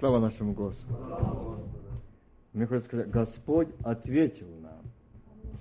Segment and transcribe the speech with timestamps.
[0.00, 1.60] Слава нашему Господу.
[2.54, 4.80] Мне хочется сказать, Господь ответил нам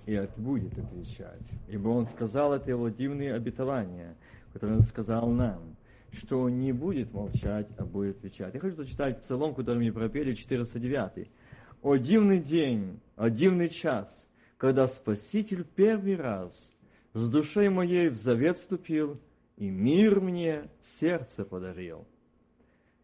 [0.05, 1.43] и будет отвечать.
[1.67, 4.15] Ибо Он сказал, это Его дивные обетования,
[4.53, 5.75] которые Он сказал нам,
[6.13, 8.53] что Он не будет молчать, а будет отвечать.
[8.53, 11.29] Я хочу зачитать псалом, который мне пропели, 409.
[11.81, 14.25] «О дивный день, о дивный час,
[14.57, 16.71] когда Спаситель первый раз
[17.13, 19.19] с душой моей в завет вступил,
[19.57, 22.07] и мир мне сердце подарил.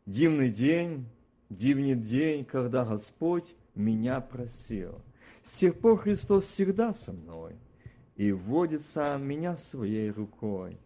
[0.06, 1.08] Дивный день,
[1.50, 5.02] дивный день, когда Господь меня просил.
[5.44, 7.56] С тех пор Христос всегда со мной
[8.16, 10.78] и вводит сам меня своей рукой.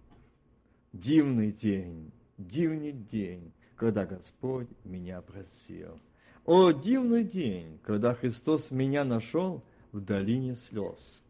[0.91, 5.99] Дивный день, дивный день, когда Господь меня просил.
[6.45, 11.21] О, дивный день, когда Христос меня нашел в долине слез.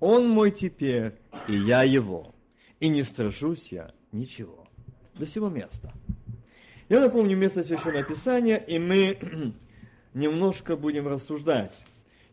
[0.00, 1.14] Он мой теперь,
[1.46, 2.34] и я его,
[2.80, 4.66] и не страшусь я ничего.
[5.14, 5.92] До сего места.
[6.90, 9.16] Я напомню место Священного Писания, и мы
[10.12, 11.72] немножко будем рассуждать.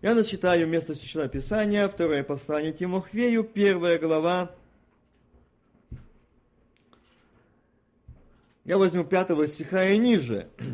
[0.01, 4.51] Я начитаю место Священного Писания, второе послание Тимофею, первая глава.
[8.65, 10.47] Я возьму пятого стиха и ниже.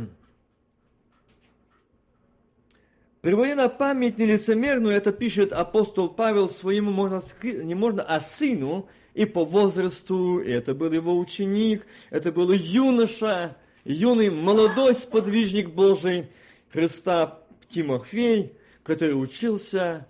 [3.20, 9.26] Приводя на память нелицемерную, это пишет апостол Павел своему, можно, не можно, а сыну, и
[9.26, 16.28] по возрасту, и это был его ученик, это был юноша, юный молодой сподвижник Божий,
[16.72, 17.40] Христа
[17.70, 18.54] Тимофей,
[18.84, 20.08] который учился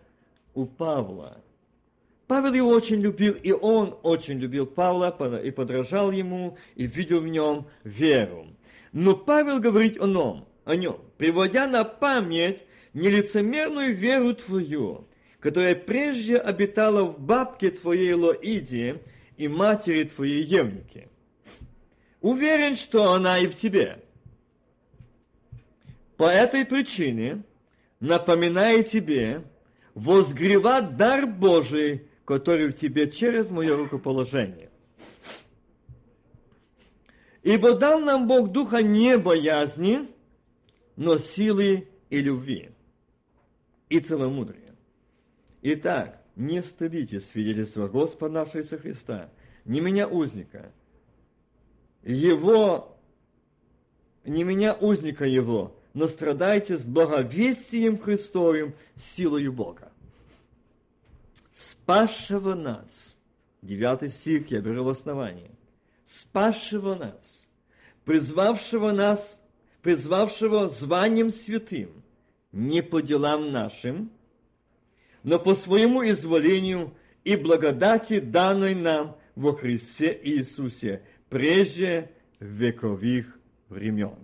[0.54, 1.38] у Павла.
[2.28, 7.28] Павел его очень любил, и он очень любил Павла, и подражал ему, и видел в
[7.28, 8.48] нем веру.
[8.92, 12.62] Но Павел говорит о нем, о нем, приводя на память
[12.94, 15.08] нелицемерную веру твою,
[15.40, 19.02] которая прежде обитала в бабке твоей Лоиде
[19.38, 21.10] и матери твоей Евнике.
[22.24, 24.02] Уверен, что она и в тебе.
[26.16, 27.44] По этой причине
[28.00, 29.44] напоминаю тебе
[29.94, 34.70] возгревать дар Божий, который в тебе через мое рукоположение.
[37.42, 40.08] Ибо дал нам Бог духа не боязни,
[40.96, 42.70] но силы и любви,
[43.90, 44.74] и целомудрия.
[45.62, 49.30] Итак, не стыдите свидетельства Господа нашего Иисуса Христа,
[49.66, 50.72] не меня узника,
[52.04, 52.98] его,
[54.26, 59.92] не меня узника его, но страдайте с благовестием Христовым, силою Бога.
[61.52, 63.16] Спасшего нас,
[63.62, 65.52] девятый стих я беру в основании,
[66.06, 67.48] спасшего нас,
[68.06, 69.40] призвавшего нас,
[69.82, 71.92] призвавшего званием святым,
[72.52, 74.12] не по делам нашим,
[75.24, 76.94] но по своему изволению
[77.24, 81.02] и благодати, данной нам во Христе Иисусе,
[81.34, 83.26] прежде вековых
[83.68, 84.20] времен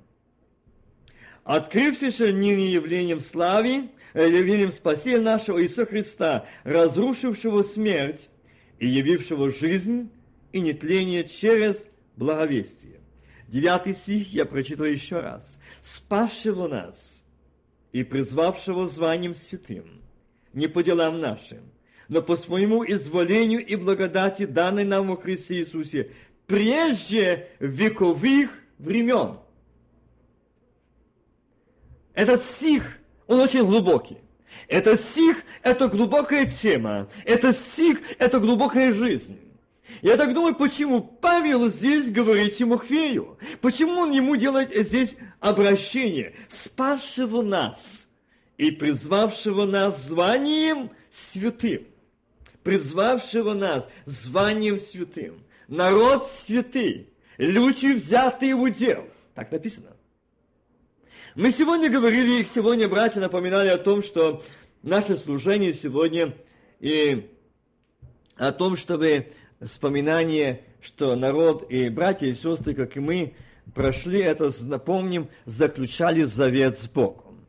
[1.44, 8.30] открывшийся ныне явлением славы, э, явлением спасения нашего Иисуса Христа, разрушившего смерть
[8.78, 10.12] и явившего жизнь
[10.52, 13.00] и нетление через благовестие.
[13.48, 15.58] Девятый стих я прочитаю еще раз.
[15.82, 17.24] «Спасшего нас
[17.92, 20.04] и призвавшего званием святым,
[20.54, 21.72] не по делам нашим,
[22.10, 26.12] но по своему изволению и благодати, данной нам во Христе Иисусе,
[26.50, 28.50] прежде вековых
[28.80, 29.38] времен»
[32.14, 34.18] Этот стих, он очень глубокий.
[34.68, 37.08] Это стих– это глубокая тема.
[37.24, 39.40] Это стих– это глубокая жизнь.
[40.02, 43.38] Я так думаю, почему Павел здесь говорит Тимофею?
[43.62, 46.34] Почему он ему делает здесь обращение?
[46.50, 48.08] Спасшего нас
[48.58, 51.88] и призвавшего нас званием святым.
[52.64, 55.42] Призвавшего нас званием святым.
[55.70, 59.06] Народ святый, люди взятые в удел.
[59.36, 59.96] Так написано.
[61.36, 64.44] Мы сегодня говорили, и сегодня братья напоминали о том, что
[64.82, 66.34] наше служение сегодня
[66.80, 67.30] и
[68.36, 69.32] о том, чтобы
[69.62, 73.36] вспоминание, что народ и братья и сестры, как и мы,
[73.76, 77.46] прошли это, напомним, заключали завет с Богом.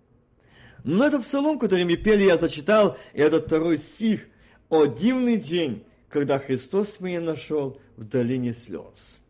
[0.84, 4.26] Но это псалом, который мы пели, я зачитал, и этот второй стих,
[4.68, 9.20] «О дивный день, когда Христос меня нашел в долине слез.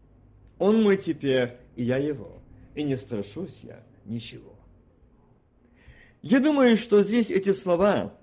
[0.58, 2.40] Он мой теперь, и я его,
[2.74, 4.54] и не страшусь я, ничего.
[6.22, 8.14] Я думаю, что здесь эти слова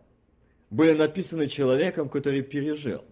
[0.69, 3.03] были написаны человеком, который пережил.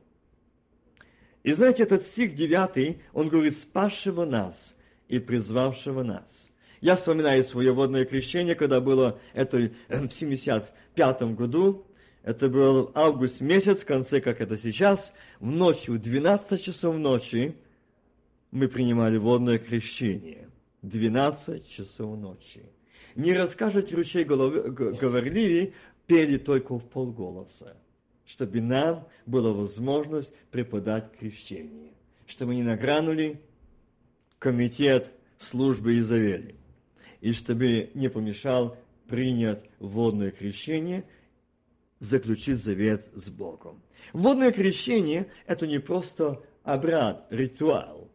[1.44, 4.76] И знаете, этот стих 9, он говорит, спасшего нас
[5.08, 6.50] и призвавшего нас.
[6.82, 11.86] Я вспоминаю свое водное крещение, когда было это в 75 году,
[12.26, 17.56] это был август месяц, в конце, как это сейчас, в ночь, в 12 часов ночи
[18.50, 20.50] мы принимали водное крещение.
[20.82, 22.64] 12 часов ночи.
[23.16, 25.76] не расскажет ручей говорливей,
[26.08, 27.78] пели только в полголоса,
[28.26, 31.92] чтобы нам была возможность преподать крещение,
[32.26, 33.40] чтобы не награнули
[34.40, 36.56] комитет службы Изавели,
[37.22, 38.76] и чтобы не помешал
[39.08, 41.04] принять водное крещение,
[42.00, 43.82] заключить завет с Богом.
[44.14, 48.10] Водное крещение– это не просто обряд, ритуал.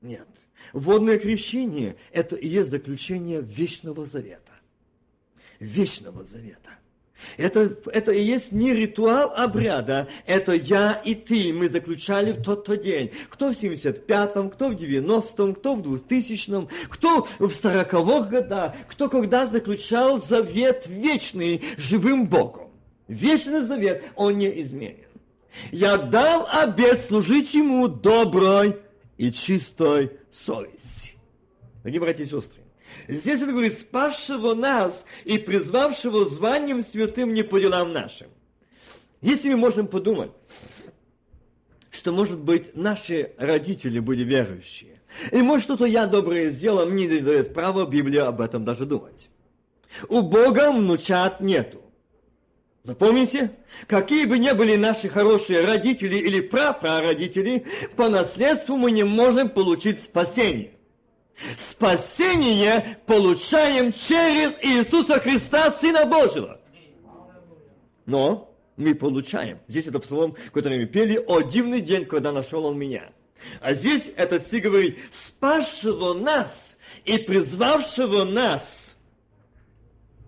[0.00, 0.28] Нет.
[0.72, 4.52] Водное крещение– это и есть заключение вечного завета.
[5.58, 6.70] Вечного завета.
[7.36, 12.76] Это, это и есть не ритуал обряда, это я и ты, мы заключали в тот-то
[12.76, 13.12] день.
[13.28, 19.46] Кто в 75-м, кто в 90-м, кто в 2000-м, кто в 40-х годах, кто когда
[19.46, 22.61] заключал завет вечный живым Богом.
[23.08, 25.06] Вечный завет, он не изменен.
[25.70, 28.78] Я дал обет служить ему доброй
[29.18, 31.16] и чистой совести.
[31.82, 32.62] Дорогие братья и сестры,
[33.08, 38.28] здесь это говорит, спасшего нас и призвавшего званием святым не по делам нашим.
[39.20, 40.32] Если мы можем подумать,
[41.90, 45.00] что, может быть, наши родители были верующие,
[45.30, 49.28] и, может, что-то я доброе сделал, мне не дает права Библия об этом даже думать.
[50.08, 51.81] У Бога внучат нету.
[52.84, 53.52] Запомните,
[53.86, 57.64] какие бы ни были наши хорошие родители или прапрародители,
[57.94, 60.72] по наследству мы не можем получить спасение.
[61.56, 66.60] Спасение получаем через Иисуса Христа, Сына Божьего.
[68.04, 69.60] Но мы получаем.
[69.68, 73.12] Здесь это псалом, который мы пели, «О дивный день, когда нашел он меня».
[73.60, 78.96] А здесь этот стих говорит, спасшего нас и призвавшего нас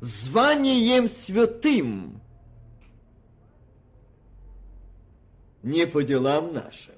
[0.01, 2.21] званием святым,
[5.65, 6.95] не по делам нашим,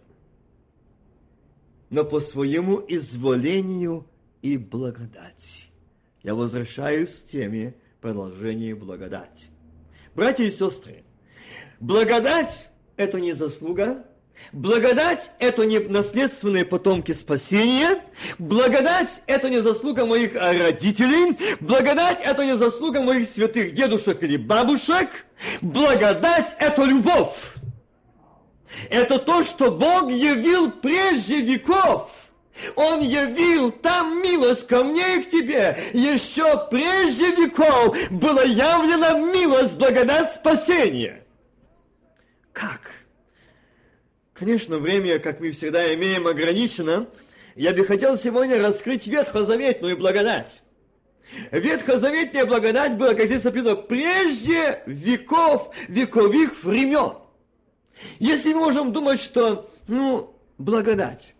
[1.88, 4.06] но по своему изволению
[4.42, 5.70] и благодати.
[6.22, 9.46] Я возвращаюсь к теме продолжения благодати.
[10.16, 11.04] Братья и сестры,
[11.78, 14.04] благодать– это не заслуга,
[14.52, 18.02] Благодать– это не наследственные потомки спасения.
[18.38, 21.38] Благодать– это не заслуга моих родителей.
[21.60, 25.08] Благодать– это не заслуга моих святых дедушек или бабушек.
[25.62, 27.55] Благодать– это любовь.
[28.90, 32.10] Это то, что Бог явил прежде веков.
[32.74, 35.78] Он явил там милость ко мне и к тебе.
[35.92, 41.24] Еще прежде веков была явлена милость, благодать спасения.
[42.52, 42.80] Как?
[44.32, 47.06] Конечно, время, как мы всегда имеем, ограничено.
[47.54, 50.62] Я бы хотел сегодня раскрыть ветхозаветную благодать.
[51.50, 57.14] Ветхозаветная благодать была, как здесь написано, прежде веков, вековых времен.
[58.18, 61.34] Если мы можем думать, что, ну, благодать.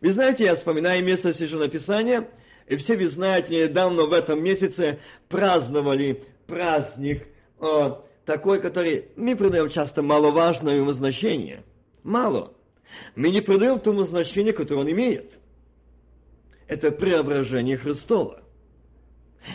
[0.00, 2.28] Вы знаете, я вспоминаю место Священного Писания,
[2.66, 4.98] и все вы знаете, недавно в этом месяце
[5.28, 7.26] праздновали праздник
[7.58, 11.64] о, такой, который мы придаем часто маловажное ему значение.
[12.02, 12.54] Мало.
[13.14, 15.34] Мы не придаем тому значению, которое он имеет.
[16.66, 18.42] Это преображение Христова.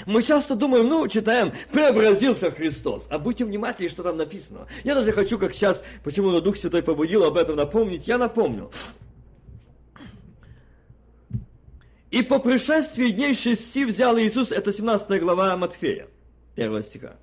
[0.06, 3.08] Мы часто думаем, ну, читаем, преобразился Христос.
[3.10, 4.68] А будьте внимательны, что там написано.
[4.84, 8.72] Я даже хочу, как сейчас, почему на Дух Святой побудил об этом напомнить, я напомню.
[12.12, 16.08] И по пришествии дней шести взял Иисус, это 17 глава Матфея,
[16.56, 17.18] 1 стиха.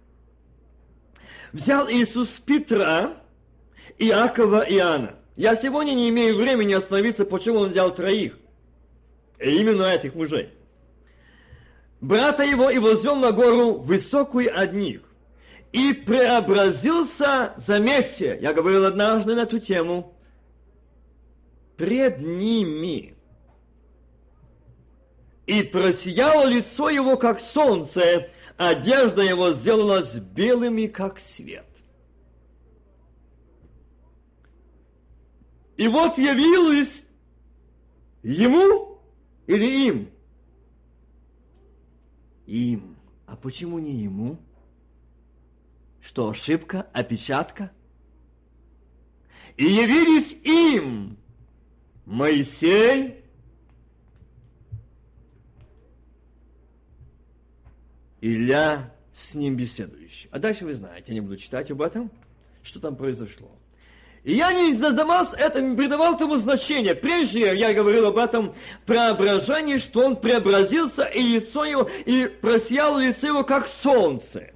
[1.52, 3.16] Взял Иисус Петра,
[3.98, 5.16] Иакова и Иоанна.
[5.34, 8.38] Я сегодня не имею времени остановиться, почему он взял троих.
[9.38, 10.50] И именно этих мужей
[12.02, 15.00] брата его и возвел на гору высокую от них.
[15.72, 20.14] И преобразился, заметьте, я говорил однажды на эту тему,
[21.78, 23.16] пред ними.
[25.46, 28.28] И просияло лицо его, как солнце,
[28.58, 31.66] одежда его сделалась белыми, как свет.
[35.78, 37.02] И вот явилось
[38.22, 39.00] ему
[39.46, 40.11] или им
[42.52, 42.96] им.
[43.26, 44.38] А почему не ему?
[46.02, 47.70] Что, ошибка, опечатка?
[49.56, 51.16] И явились им
[52.04, 53.24] Моисей,
[58.20, 60.28] Илья с ним беседующий.
[60.30, 62.10] А дальше вы знаете, я не буду читать об этом,
[62.62, 63.50] что там произошло.
[64.24, 66.94] И я не задавался этому, придавал тому значения.
[66.94, 68.54] Прежде я говорил об этом
[68.86, 74.51] преображении, что он преобразился, и лицо его, и просияло лицо его, как солнце.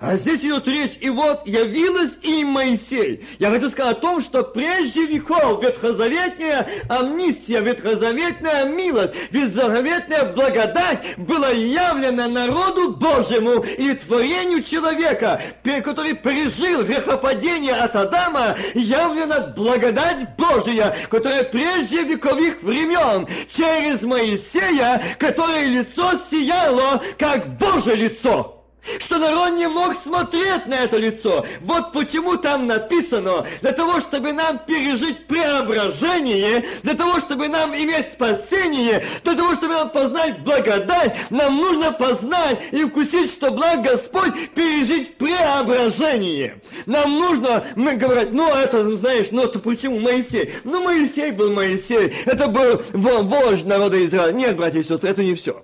[0.00, 3.22] А здесь идет речь, и вот явилась им Моисей.
[3.38, 11.50] Я хочу сказать о том, что прежде веков ветхозаветная амнистия, ветхозаветная милость, ветхозаветная благодать была
[11.50, 15.42] явлена народу Божьему и творению человека,
[15.84, 25.66] который пережил грехопадение от Адама, явлена благодать Божия, которая прежде вековых времен через Моисея, которое
[25.66, 28.59] лицо сияло, как Божье лицо
[28.98, 31.44] что народ не мог смотреть на это лицо.
[31.60, 38.12] Вот почему там написано, для того, чтобы нам пережить преображение, для того, чтобы нам иметь
[38.12, 44.50] спасение, для того, чтобы нам познать благодать, нам нужно познать и вкусить, что благ Господь,
[44.54, 46.60] пережить преображение.
[46.86, 50.54] Нам нужно, мы говорим, ну это, ну, знаешь, ну это почему Моисей?
[50.64, 54.32] Ну Моисей был Моисей, это был вождь народа Израиля.
[54.32, 55.62] Нет, братья и сестры, это не все.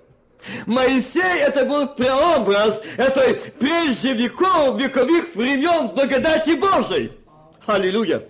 [0.65, 7.11] Моисей это был прообраз этой прежде веков, вековых времен благодати Божией.
[7.65, 8.23] Аллилуйя.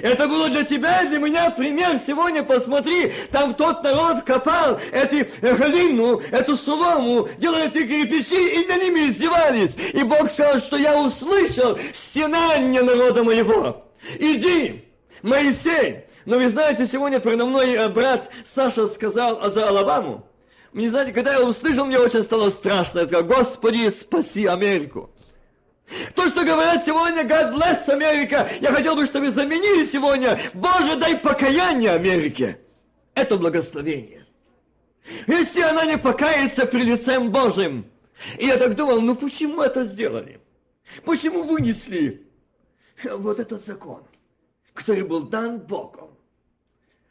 [0.00, 2.00] Это было для тебя и для меня пример.
[2.06, 8.76] Сегодня посмотри, там тот народ копал эти глину, эту солому, делали эти кирпичи и на
[8.78, 9.74] ними издевались.
[9.92, 13.84] И Бог сказал, что я услышал стенание народа моего.
[14.18, 14.84] Иди,
[15.22, 16.04] Моисей.
[16.24, 20.24] Но вы знаете, сегодня передо мной э, брат Саша сказал за Алабаму.
[20.72, 23.00] Не знаете, когда я услышал, мне очень стало страшно.
[23.00, 25.10] Я сказал, Господи, спаси Америку.
[26.14, 31.18] То, что говорят сегодня, God bless Америка, я хотел бы, чтобы заменили сегодня, Боже, дай
[31.18, 32.58] покаяние Америке.
[33.14, 34.26] Это благословение.
[35.26, 37.90] Если она не покается при лицем Божьим.
[38.38, 40.40] И я так думал, ну почему это сделали?
[41.04, 42.26] Почему вынесли
[43.04, 44.04] вот этот закон,
[44.72, 46.16] который был дан Богом?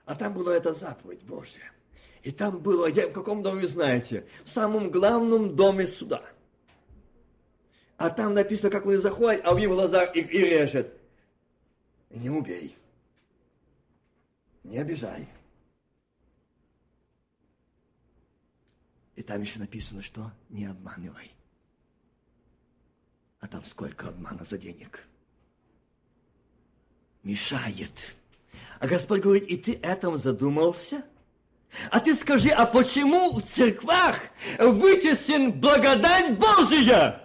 [0.05, 1.71] А там была эта заповедь Божья.
[2.23, 4.27] И там было, где, в каком доме знаете?
[4.45, 6.23] В самом главном доме суда.
[7.97, 10.99] А там написано, как вы заходите, а в его глазах и, и режет.
[12.09, 12.75] Не убей.
[14.63, 15.27] Не обижай.
[19.15, 21.31] И там еще написано, что не обманывай.
[23.39, 25.07] А там сколько обмана за денег.
[27.23, 27.91] Мешает.
[28.79, 31.03] А Господь говорит, и ты этом задумался–
[31.89, 34.19] а ты скажи, а почему в церквах
[34.59, 37.21] вытеснен благодать Божия?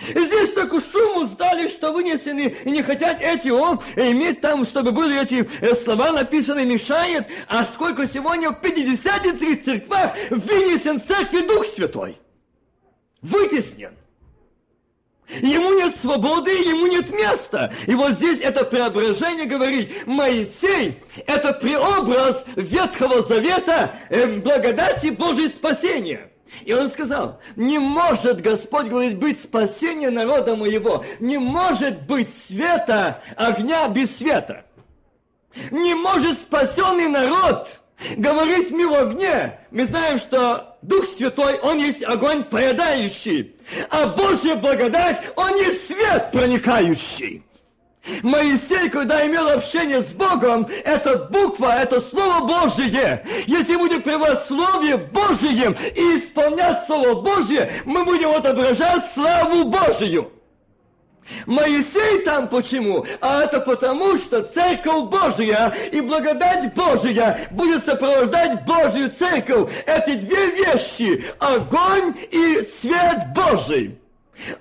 [0.00, 5.20] Здесь такую шуму сдали, что вынесены, и не хотят эти, о, иметь там, чтобы были
[5.20, 7.26] эти э, слова написаны, мешает.
[7.48, 12.16] А сколько сегодня в пятидесятницких церквах вынесен церкви Дух Святой?
[13.22, 13.92] Вытеснен.
[15.28, 17.72] Ему нет свободы, ему нет места.
[17.86, 26.30] И вот здесь это преображение говорит, Моисей– это преобраз Ветхого Завета, э, благодати Божьей спасения.
[26.64, 33.22] И он сказал, не может, Господь говорит, быть спасение народа моего, не может быть света,
[33.36, 34.64] огня без света.
[35.70, 37.68] Не может спасенный народ
[38.16, 39.58] говорить мир в огне.
[39.70, 43.56] Мы знаем, что Дух Святой, Он есть огонь поедающий,
[43.90, 47.42] а Божья благодать, Он есть свет проникающий.
[48.22, 53.24] Моисей, когда имел общение с Богом, это буква, это Слово Божие.
[53.46, 60.32] Если будет пребывать Слове Божьем и исполнять Слово Божье, мы будем отображать славу Божию.
[61.46, 63.06] Моисей там почему?
[63.20, 69.70] А это потому, что Церковь Божия и благодать Божия будет сопровождать Божью Церковь.
[69.86, 73.98] Эти две вещи– огонь и свет Божий.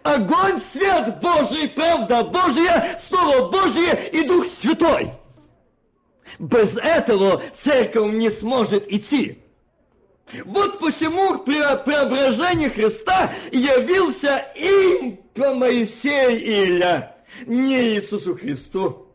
[0.04, 5.12] Огонь, свет Божий, правда Божия, Слово Божие и Дух Святой.
[6.40, 9.40] Без этого церковь не сможет идти.
[10.46, 17.15] Вот почему при преображении Христа явился им по Моисею Илья,
[17.46, 19.07] не Иисусу Христу.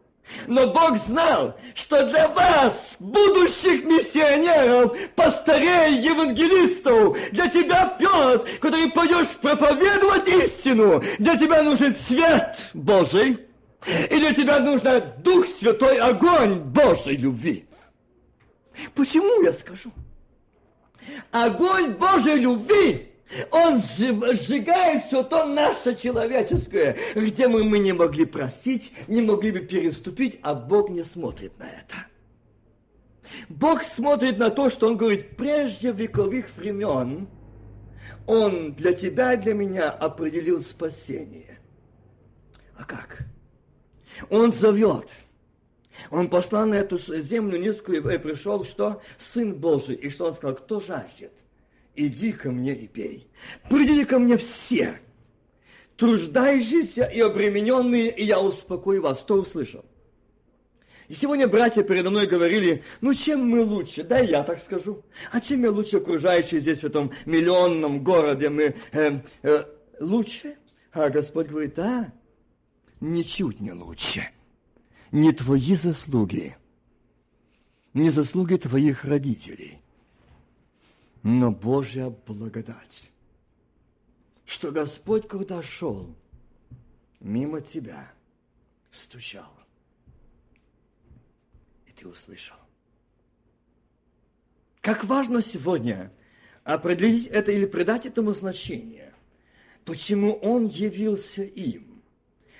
[0.47, 9.29] Но Бог знал, что для вас, будущих миссионеров, пастырей, евангелистов, для тебя, Петр, который пойдешь
[9.41, 13.41] проповедовать истину, для тебя нужен свет Божий,
[13.85, 17.67] и для тебя нужен Дух Святой, огонь Божьей любви.
[18.95, 19.93] Почему я скажу?
[21.31, 23.13] Огонь Божьей любви
[23.51, 29.61] он сжигает все то наше человеческое, где мы, мы не могли просить, не могли бы
[29.61, 32.07] переступить, а Бог не смотрит на это.
[33.49, 37.27] Бог смотрит на то, что Он говорит, прежде вековых времен
[38.27, 41.59] Он для тебя и для меня определил спасение.
[42.77, 43.27] А как?
[44.29, 45.09] Он зовет.
[46.11, 49.95] Он послал на эту землю низкую и пришел, что Сын Божий.
[49.95, 51.33] И что он сказал, кто жаждет?
[51.95, 53.29] иди ко мне и пей.
[53.69, 54.99] Придите ко мне все,
[55.97, 59.21] труждающиеся и обремененные, и я успокою вас.
[59.21, 59.85] Кто услышал?
[61.09, 64.03] И сегодня братья передо мной говорили, ну чем мы лучше?
[64.03, 65.03] Да, я так скажу.
[65.31, 69.65] А чем мы лучше окружающие здесь, в этом миллионном городе, мы э, э,
[70.01, 70.57] лучше?
[70.93, 72.13] А Господь говорит, да,
[73.01, 74.29] ничуть не лучше.
[75.13, 76.57] Не твои заслуги,
[77.95, 79.81] не заслуги твоих родителей,
[81.23, 83.11] но Божья благодать.
[84.47, 86.17] Что Господь, когда шел
[87.21, 88.13] мимо тебя,
[88.91, 89.53] стучал
[92.03, 92.57] ты услышал.
[94.81, 96.13] Как важно сегодня
[96.65, 99.15] определить это или придать этому значение.
[99.85, 102.03] Почему Он явился им,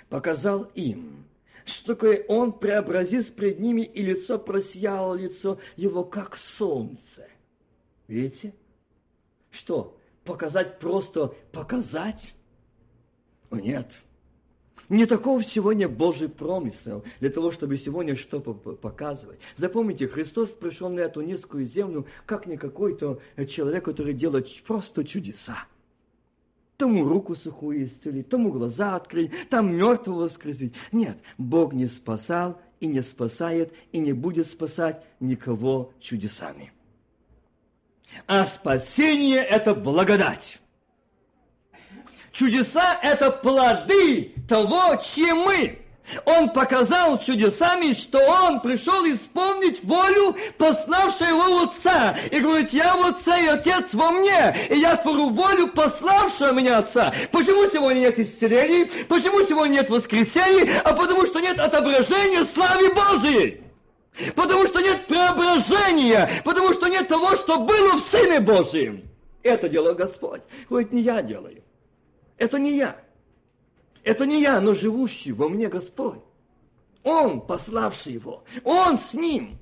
[0.09, 1.22] показал им,
[1.65, 7.27] что Он преобразил пред ними, и лицо просияло лицо Его, как солнце.
[8.07, 8.53] Видите?
[9.51, 9.97] Что?
[10.23, 12.33] Показать просто показать?
[13.49, 13.87] О, нет.
[14.89, 19.39] Не таков сегодня Божий промысел для того, чтобы сегодня что-то показывать.
[19.55, 25.65] Запомните, Христос пришел на эту низкую землю, как не какой-то человек, который делает просто чудеса.
[26.83, 30.73] Тому руку сухую исцелить, тому глаза открыть, там мертвого воскресить.
[30.91, 36.73] Нет, Бог не спасал и не спасает, и не будет спасать никого чудесами.
[38.27, 40.59] А спасение– это благодать.
[42.33, 45.82] Чудеса– это плоды того, чем мы.
[46.25, 52.15] Он показал чудесами, что он пришел исполнить волю пославшего его Отца.
[52.31, 56.79] И говорит, я в Отце и Отец во мне, и я творю волю пославшего меня
[56.79, 57.13] Отца.
[57.31, 58.85] Почему сегодня нет исцелений?
[59.07, 60.69] Почему сегодня нет воскресений?
[60.83, 63.61] А потому что нет отображения славы Божией.
[64.35, 69.03] Потому что нет преображения, потому что нет того, что было в Сыне Божьем.
[69.41, 70.41] Это дело Господь.
[70.69, 71.63] Говорит, не я делаю.
[72.37, 72.95] Это не я.
[74.03, 76.19] Это не я, но живущий во мне Господь.
[77.03, 78.43] Он, пославший его.
[78.63, 79.57] Он с ним.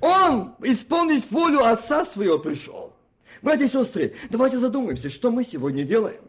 [0.00, 2.92] Он исполнить волю Отца своего пришел.
[3.42, 6.22] Братья и сестры, давайте задумаемся, что мы сегодня делаем.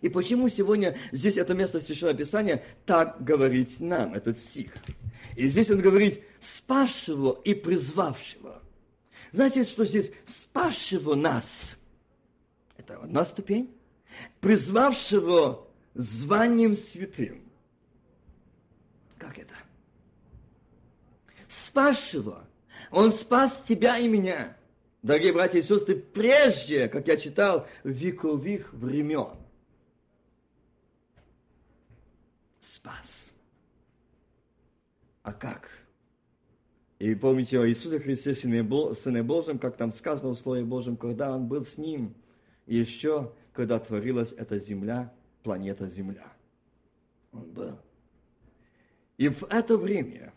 [0.00, 4.74] И почему сегодня здесь это место Священного Писания так говорит нам, этот стих.
[5.36, 8.60] И здесь он говорит спасшего и призвавшего.
[9.30, 11.76] Знаете, что здесь спасшего нас?
[12.76, 13.70] Это одна ступень
[14.40, 17.42] призвавшего званием святым.
[19.18, 19.54] Как это?
[21.48, 22.46] Спасшего.
[22.90, 24.56] Он спас тебя и меня.
[25.02, 29.36] Дорогие братья и сестры, прежде, как я читал, вековых времен.
[32.60, 33.32] Спас.
[35.22, 35.68] А как?
[36.98, 41.48] И помните о Иисусе Христе, Сыне Божьем, как там сказано в Слове Божьем, когда Он
[41.48, 42.14] был с Ним,
[42.66, 46.32] еще когда творилась эта земля, планета Земля.
[47.32, 47.78] Он был.
[49.16, 50.32] И в это время,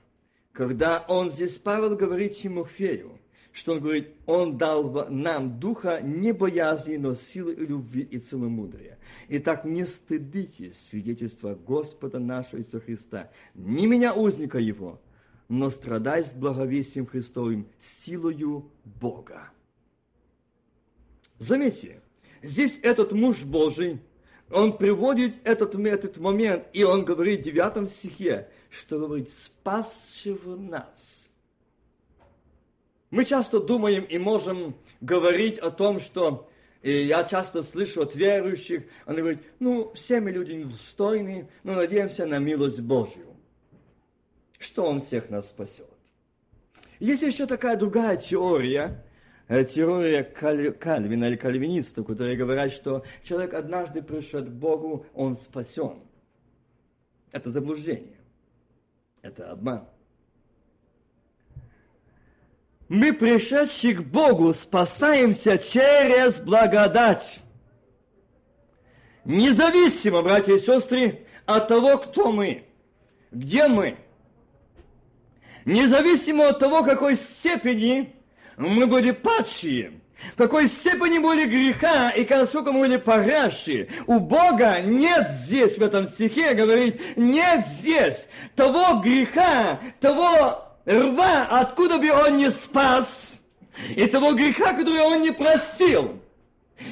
[0.51, 3.19] когда он здесь, Павел говорит Тимофею,
[3.51, 8.99] что он говорит, он дал нам духа не боязни, но силы и любви и целомудрия.
[9.29, 15.01] Итак, не стыдитесь свидетельства Господа нашего Иисуса Христа, не меня узника Его,
[15.47, 19.49] но страдай с благовесием Христовым, силою Бога.
[21.39, 22.01] Заметьте,
[22.45, 23.99] Здесь этот муж Божий,
[24.49, 31.29] он приводит этот, этот момент, и он говорит в 9 стихе, что говорит, спасшего нас.
[33.09, 36.49] Мы часто думаем и можем говорить о том, что
[36.81, 42.27] и я часто слышу от верующих, они говорят, ну, все мы люди недостойны, но надеемся
[42.27, 43.35] на милость Божью,
[44.59, 45.89] что Он всех нас спасет.
[46.99, 49.04] Есть еще такая другая теория, Э,
[49.47, 55.99] теория Кальвина или кальвинистов, которые говорят, что человек однажды пришел к Богу, он спасен.
[57.31, 58.17] Это заблуждение.
[59.21, 59.87] Это обман.
[62.87, 67.39] Мы, пришедшие к Богу, спасаемся через благодать.
[69.25, 72.65] Независимо, братья и сестры, от того, кто мы,
[73.31, 73.97] где мы.
[75.65, 78.14] Независимо от того, какой степени
[78.57, 79.93] мы были падшие,
[80.33, 83.89] в какой степени были греха и насколько мы были погрязшие.
[84.07, 91.97] У Бога нет здесь, в этом стихе, говорит, нет здесь того греха, того рва, откуда
[91.97, 93.39] бы он не спас,
[93.89, 96.19] и того греха, который он не простил.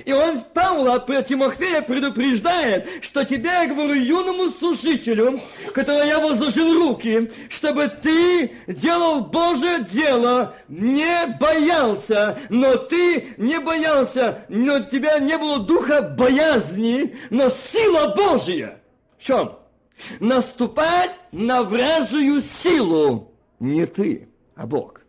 [0.05, 5.41] И он Павла, Тимофея предупреждает, что тебе, я говорю, юному служителю,
[5.73, 14.45] которому я возложил руки, чтобы ты делал Божье дело, не боялся, но ты не боялся,
[14.47, 18.79] но у тебя не было духа боязни, но сила Божья.
[19.17, 19.57] В чем?
[20.19, 25.02] Наступать на вражью силу не ты, а Бог.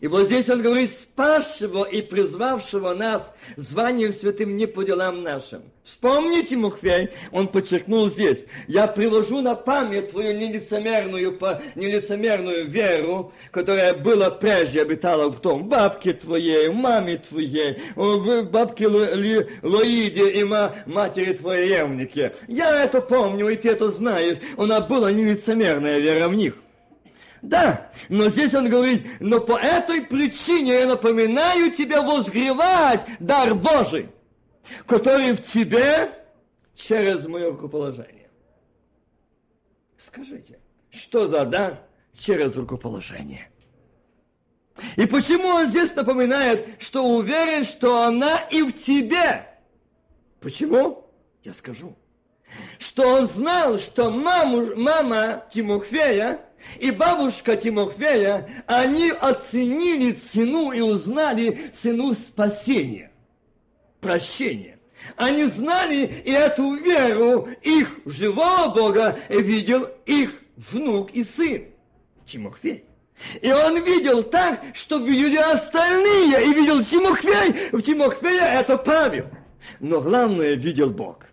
[0.00, 5.62] И вот здесь он говорит, спасшего и призвавшего нас званием святым не по делам нашим.
[5.84, 11.38] Вспомните, Мухвей, он подчеркнул здесь, я привожу на память твою нелицемерную,
[11.76, 20.44] нелицемерную веру, которая была прежде, обитала в том бабке твоей, маме твоей, бабке Лоиде и
[20.44, 22.34] матери твоей Евнике.
[22.48, 24.38] Я это помню, и ты это знаешь.
[24.56, 26.54] Она была нелицемерная вера в них.
[27.46, 34.08] Да, но здесь он говорит, но по этой причине я напоминаю тебе возгревать дар Божий,
[34.84, 36.10] который в тебе
[36.74, 38.28] через мое рукоположение.
[39.96, 40.58] Скажите,
[40.90, 41.78] что за дар
[42.18, 43.48] через рукоположение?
[44.96, 49.46] И почему он здесь напоминает, что уверен, что она и в тебе?
[50.40, 51.08] Почему?
[51.44, 51.96] Я скажу.
[52.80, 56.40] Что он знал, что маму, мама Тимофея
[56.78, 63.10] и бабушка Тимофея, они оценили цену и узнали цену спасения,
[64.00, 64.78] прощения.
[65.16, 71.66] Они знали и эту веру их живого Бога видел их внук и сын
[72.26, 72.84] Тимофей.
[73.40, 79.26] И он видел так, что видели остальные, и видел Тимофей, в Тимофея это Павел.
[79.80, 81.24] Но главное видел Бог.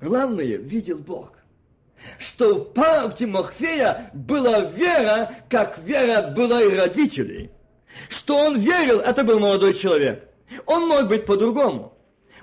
[0.00, 1.37] Главное видел Бог
[2.18, 7.50] что в Тимофея была вера, как вера была и родителей.
[8.08, 10.28] Что он верил, это был молодой человек.
[10.66, 11.94] Он мог быть по-другому.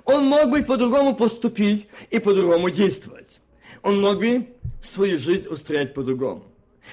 [0.04, 3.40] Он мог быть по-другому поступить и по-другому действовать.
[3.82, 4.48] Он мог бы
[4.84, 6.44] свою жизнь устроить по-другому.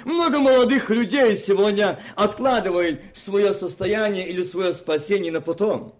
[0.05, 5.95] Много молодых людей сегодня откладывают свое состояние или свое спасение на потом.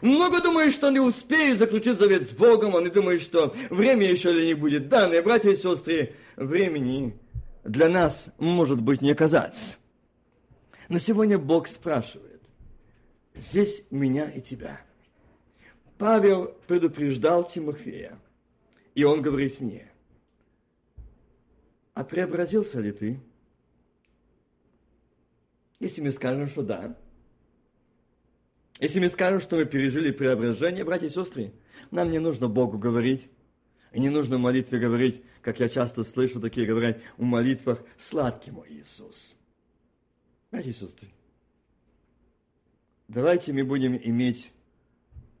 [0.00, 4.46] Много думают, что не успеют заключить завет с Богом, они думают, что время еще для
[4.46, 5.22] них будет данное.
[5.22, 7.18] Братья и сестры, времени
[7.64, 9.76] для нас может быть не оказаться.
[10.88, 12.42] Но сегодня Бог спрашивает,
[13.34, 14.80] здесь меня и тебя.
[15.98, 18.18] Павел предупреждал Тимофея,
[18.94, 19.90] и он говорит мне,
[21.94, 23.20] а преобразился ли ты?
[25.78, 26.96] Если мы скажем, что да,
[28.82, 31.52] если мы скажем, что мы пережили преображение, братья и сестры,
[31.92, 33.28] нам не нужно Богу говорить,
[33.92, 38.50] и не нужно в молитве говорить, как я часто слышу, такие говорят в молитвах, сладкий
[38.50, 39.36] мой Иисус.
[40.50, 41.06] Братья и сестры,
[43.06, 44.50] давайте мы будем иметь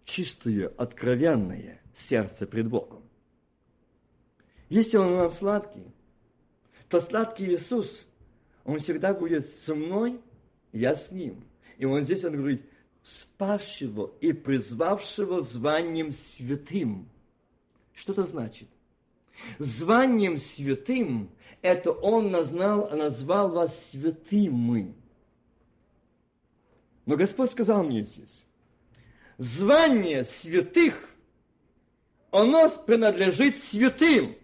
[0.04, 3.02] чистое, откровенное сердце пред Богом.
[4.68, 5.88] Если Он вам сладкий,
[6.88, 8.02] то сладкий Иисус,
[8.62, 10.20] Он всегда будет со мной,
[10.70, 11.42] я с Ним.
[11.78, 12.62] И вот здесь Он говорит,
[13.02, 17.08] спасшего и призвавшего званием святым.
[17.94, 18.68] Что это значит?
[19.58, 21.30] Званием святым
[21.62, 24.94] это Он назвал, назвал вас святым.
[27.06, 28.44] Но Господь сказал мне здесь,
[29.38, 30.94] звание святых,
[32.30, 34.36] оно принадлежит святым.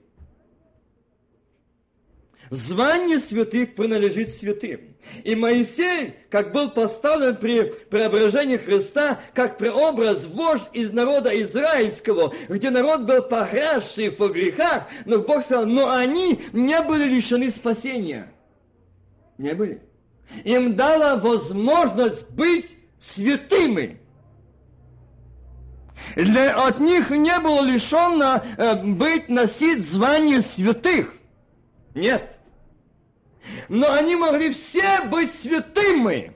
[2.50, 4.80] Звание святых принадлежит святым.
[5.24, 12.70] И Моисей, как был поставлен при преображении Христа, как преобраз вождь из народа израильского, где
[12.70, 18.32] народ был погрязший в грехах, но Бог сказал, но они не были лишены спасения.
[19.38, 19.82] Не были.
[20.44, 24.00] Им дала возможность быть святыми.
[26.16, 31.14] Для, от них не было лишено э, быть, носить звание святых.
[31.94, 32.37] Нет.
[33.68, 36.34] Но они могли все быть святыми.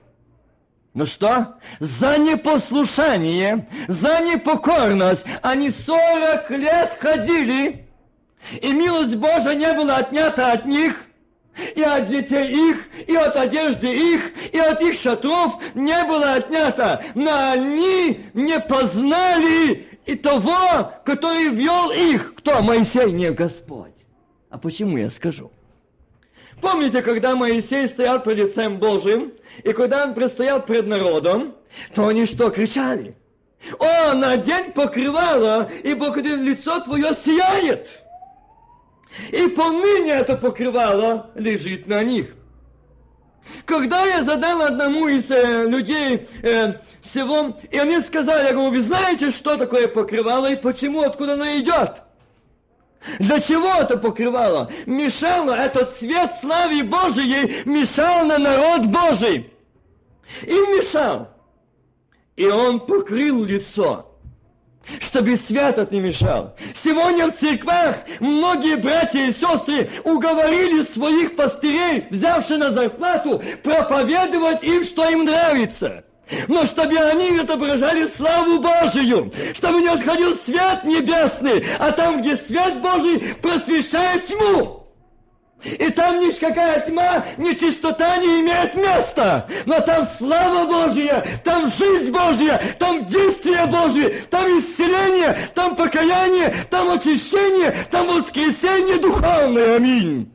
[0.95, 1.55] Ну что?
[1.81, 7.87] За непослушание, за непокорность они сорок лет ходили,
[8.61, 11.07] и милость Божия не была отнята от них,
[11.75, 17.03] и от детей их, и от одежды их, и от их шатров не было отнято.
[17.15, 22.35] Но они не познали и того, который вел их.
[22.37, 22.63] Кто?
[22.63, 23.93] Моисей, не Господь.
[24.51, 25.51] А почему я скажу?
[26.63, 29.33] Помните, когда Моисей стоял пред лицем Божьим,
[29.65, 31.57] и когда он предстоял пред народом,
[31.93, 33.17] то они что, кричали?
[33.81, 37.89] «О, надень покрывало, ибо лицо твое сияет!»
[39.33, 42.29] И поныне это покрывало лежит на них.
[43.67, 48.81] Когда я задал одному из э, людей э, всего, и они сказали, я говорю, вы
[48.81, 52.03] знаете, что такое покрывало и почему, откуда оно идет?
[53.19, 54.71] Для чего это покрывало?
[54.87, 59.53] Мешало, этот свет славы Божией мешал на народ Божий.
[60.43, 61.29] И мешал.
[62.37, 64.09] И он покрыл лицо
[65.01, 66.57] чтобы свет от не мешал.
[66.83, 74.85] Сегодня в церквах многие братья и сестры уговорили своих пастырей, взявши на зарплату, проповедовать им,
[74.85, 76.05] что им нравится.
[76.49, 82.81] Но чтобы они отображали славу Божию, чтобы не отходил свет небесный, а там, где свет
[82.81, 84.83] Божий просвещает тьму.
[85.65, 89.47] И там никакая тьма, ни чистота не имеет места.
[89.65, 96.91] Но там слава Божья, там жизнь Божья, там действие Божье, там исцеление, там покаяние, там
[96.91, 99.77] очищение, там воскресение духовное.
[99.77, 100.33] Аминь.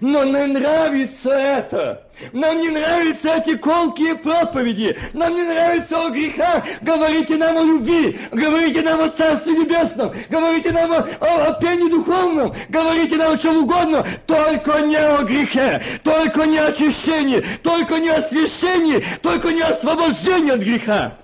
[0.00, 2.06] Но не нравится это.
[2.32, 4.96] Нам не нравятся эти колкие проповеди.
[5.12, 6.64] Нам не нравится о грехах.
[6.82, 8.18] Говорите нам о любви.
[8.30, 10.12] Говорите нам о Царстве Небесном.
[10.28, 12.54] Говорите нам о, о, о пении духовном.
[12.68, 14.06] Говорите нам о чем угодно.
[14.26, 15.82] Только не о грехе.
[16.02, 17.42] Только не очищении.
[17.62, 19.02] Только не о священии.
[19.22, 21.18] Только не освобождении от греха.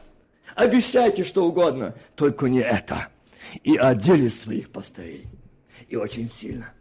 [0.55, 1.95] Обещайте что угодно.
[2.15, 3.09] Только не это.
[3.63, 5.27] И о деле своих пастырей.
[5.89, 6.73] И очень сильно.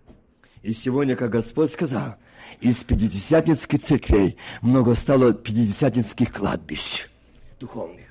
[0.65, 2.15] И сегодня, как Господь сказал,
[2.59, 7.05] из пятидесятницких церквей много стало пятидесятницких кладбищ
[7.59, 8.07] духовных.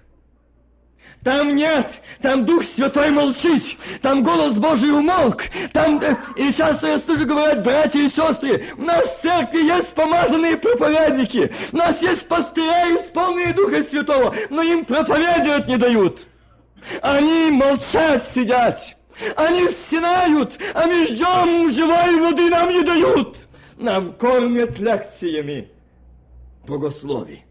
[1.25, 7.01] Там нет, там Дух Святой молчит, там голос Божий умолк, там, э, и часто я
[7.01, 12.29] слышу говорят, братья и сестры, у нас в церкви есть помазанные проповедники, у нас есть
[12.29, 16.21] пастыря, исполненные Духа Святого, но им проповедовать не дают.
[17.03, 18.97] Они молчат, сидят.
[19.37, 23.49] Они стенают, а мы ждем живой воды, нам не дают.
[23.77, 25.71] Нам кормят лекциями
[26.67, 27.45] богословий.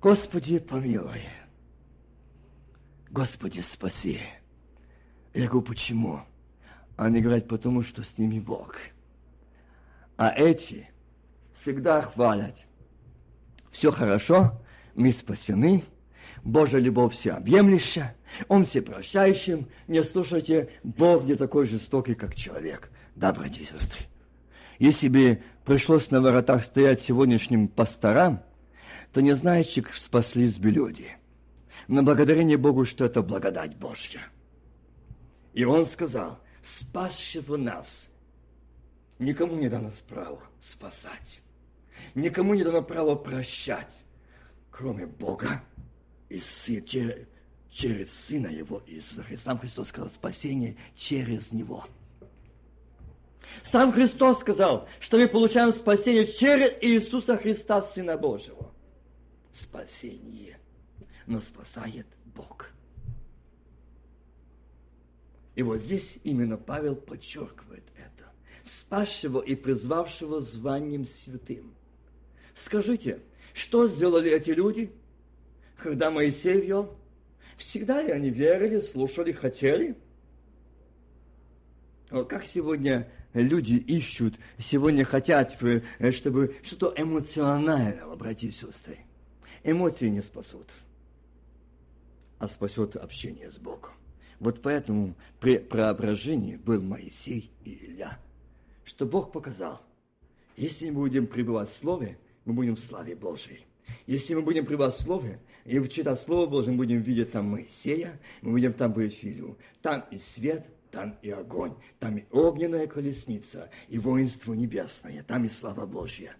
[0.00, 1.22] Господи, помилуй.
[3.10, 4.20] Господи, спаси.
[5.34, 6.20] Я говорю, почему?
[6.96, 8.76] Они говорят, потому что с ними Бог.
[10.16, 10.88] А эти
[11.60, 12.56] всегда хвалят.
[13.70, 14.62] Все хорошо,
[14.94, 15.84] мы спасены,
[16.42, 18.16] Божья любовь всеобъемлющая,
[18.48, 19.68] Он всепрощающим.
[19.88, 22.90] Не слушайте, Бог не такой жестокий, как человек.
[23.14, 24.06] Да, братья и сестры.
[24.78, 28.42] Если бы пришлось на воротах стоять сегодняшним пасторам,
[29.12, 31.10] то не знаете, спаслись бы люди.
[31.88, 34.20] Но благодарение Богу, что это благодать Божья.
[35.54, 38.08] И Он сказал, спасшего нас,
[39.18, 41.40] никому не дано право спасать,
[42.14, 43.94] никому не дано право прощать,
[44.70, 45.62] кроме Бога
[46.28, 46.84] и сын,
[47.76, 49.50] через, Сына Его Иисуса Христа.
[49.50, 51.84] Сам Христос сказал, спасение через Него.
[53.62, 58.72] Сам Христос сказал, что мы получаем спасение через Иисуса Христа, Сына Божьего.
[59.52, 60.58] Спасение.
[61.26, 62.70] Но спасает Бог.
[65.54, 68.30] И вот здесь именно Павел подчеркивает это.
[68.62, 71.74] Спасшего и призвавшего званием святым.
[72.54, 73.20] Скажите,
[73.54, 74.92] что сделали эти люди–
[75.76, 76.96] когда Моисей вел,
[77.56, 79.96] всегда ли они верили, слушали, хотели?
[82.10, 88.98] Вот как сегодня люди ищут, сегодня хотят, э, чтобы что-то эмоционального, братья и сестры.
[89.64, 90.68] Эмоции не спасут,
[92.38, 93.90] а спасет общение с Богом.
[94.38, 98.18] Вот поэтому при преображении был Моисей и Илья,
[98.84, 99.80] что Бог показал,
[100.56, 103.66] если мы будем пребывать в Слове, мы будем в славе Божьей.
[104.06, 108.20] Если мы будем пребывать в Слове, и читать Слово Божье, мы будем видеть там Моисея,
[108.40, 109.58] мы будем там Боефилию.
[109.82, 115.48] Там и свет, там и огонь, там и огненная колесница, и воинство небесное, там и
[115.48, 116.36] слава Божья.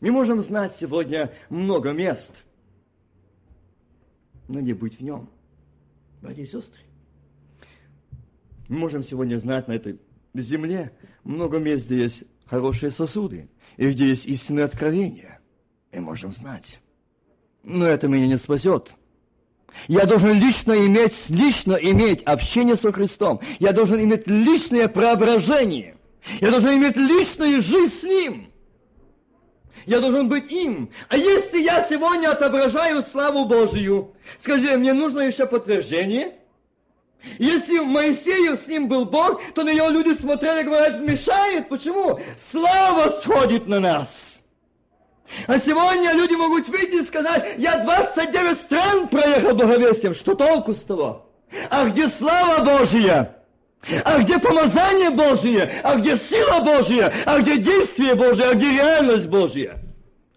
[0.00, 2.32] Мы можем знать сегодня много мест,
[4.48, 5.28] но не быть в нем.
[6.22, 6.80] Братья и сестры,
[8.68, 10.00] мы можем сегодня знать на этой
[10.32, 10.90] земле
[11.22, 15.40] много мест, где есть хорошие сосуды, и где есть истинное откровение.
[15.92, 16.80] И можем знать
[17.66, 18.90] но это меня не спасет.
[19.88, 23.40] Я должен лично иметь, лично иметь общение со Христом.
[23.58, 25.96] Я должен иметь личное преображение.
[26.40, 28.52] Я должен иметь личную жизнь с Ним.
[29.84, 30.90] Я должен быть им.
[31.08, 36.34] А если я сегодня отображаю славу Божию, скажи, мне нужно еще подтверждение?
[37.38, 41.68] Если Моисею с ним был Бог, то на него люди смотрели и говорят, мешает.
[41.68, 42.20] Почему?
[42.50, 44.25] Слава сходит на нас.
[45.46, 50.14] А сегодня люди могут выйти и сказать, я 29 стран проехал благовестием.
[50.14, 51.30] Что толку с того?
[51.70, 53.36] А где слава Божья?
[54.04, 55.70] А где помазание Божие?
[55.82, 57.12] А где сила Божья?
[57.24, 58.48] А где действие Божие?
[58.48, 59.78] А где реальность Божья?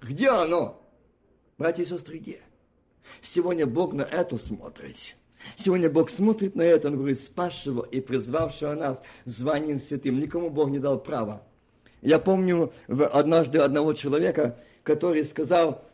[0.02, 0.82] Где оно?
[1.58, 2.40] Братья и сестры, где?
[3.22, 5.16] Сегодня Бог на это смотрит.
[5.56, 10.20] Сегодня Бог смотрит на это, Он говорит, спасшего и призвавшего нас званием святым.
[10.20, 11.44] Никому Бог не дал права.
[12.02, 14.58] Я помню однажды одного человека,
[14.90, 15.86] который сказал,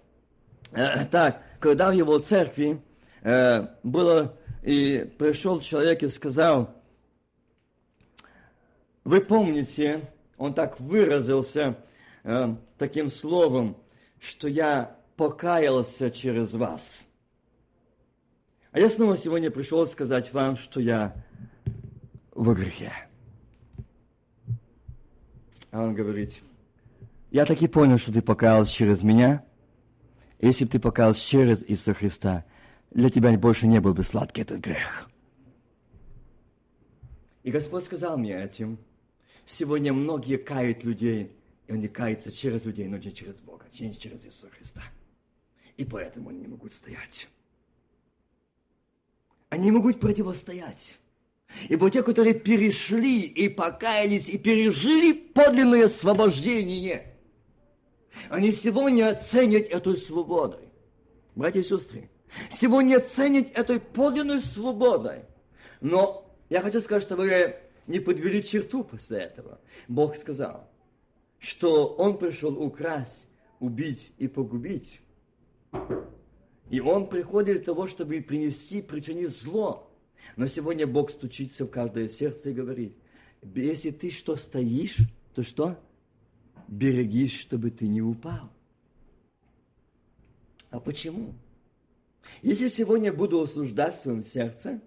[0.72, 2.82] э, так, когда в его церкви
[3.24, 6.74] э, было, и пришел человек и сказал,
[9.04, 11.76] вы помните, он так выразился
[12.24, 13.76] э, таким словом,
[14.22, 17.04] что я покаялся через вас.
[18.72, 21.14] А я снова сегодня пришел сказать вам, что я
[22.32, 22.94] в грехе.
[25.72, 26.32] А он говорит,
[27.36, 29.44] я таки понял, что ты покаялся через меня.
[30.40, 32.46] Если бы ты покаялся через Иисуса Христа,
[32.92, 35.10] для тебя больше не был бы сладкий этот грех.
[37.44, 38.78] И Господь сказал мне этим.
[39.46, 41.34] Сегодня многие кают людей,
[41.68, 44.84] и они каются через людей, но не через Бога, не через Иисуса Христа.
[45.76, 47.28] И поэтому они не могут стоять.
[49.50, 50.98] Они могут противостоять.
[51.68, 57.15] Ибо те, которые перешли и покаялись, и пережили подлинное освобождение,
[58.30, 60.60] они сегодня оценят эту свободу.
[61.36, 62.10] Братья и сестры,
[62.52, 65.24] сегодня оценят этой подлинной свободой.
[65.82, 67.56] Но я хочу сказать, что вы
[67.88, 69.60] не подвели черту после этого.
[69.88, 70.70] Бог сказал,
[71.40, 73.28] что Он пришел украсть,
[73.60, 75.02] убить и погубить.
[76.70, 79.92] И Он приходит для того, чтобы принести, причинить зло.
[80.36, 82.98] Но сегодня Бог стучится в каждое сердце и говорит,
[83.54, 84.98] если ты что стоишь,
[85.36, 85.78] то что?
[86.68, 88.50] Берегись, чтобы ты не упал.
[90.70, 91.34] А почему?
[92.42, 94.82] Если сегодня буду осуждать в своем сердце,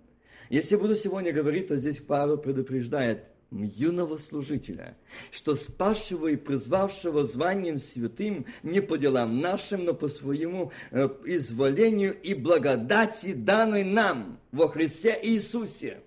[0.50, 4.96] если буду сегодня говорить, то здесь Павел предупреждает юного служителя,
[5.30, 12.14] что спасшего и призвавшего званием святым не по делам нашим, но по своему э, изволению
[12.20, 16.00] и благодати, данной нам во Христе Иисусе.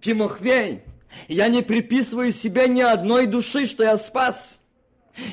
[0.00, 0.82] Тимофей,
[1.28, 4.60] я не приписываю себе ни одной души, что я спас.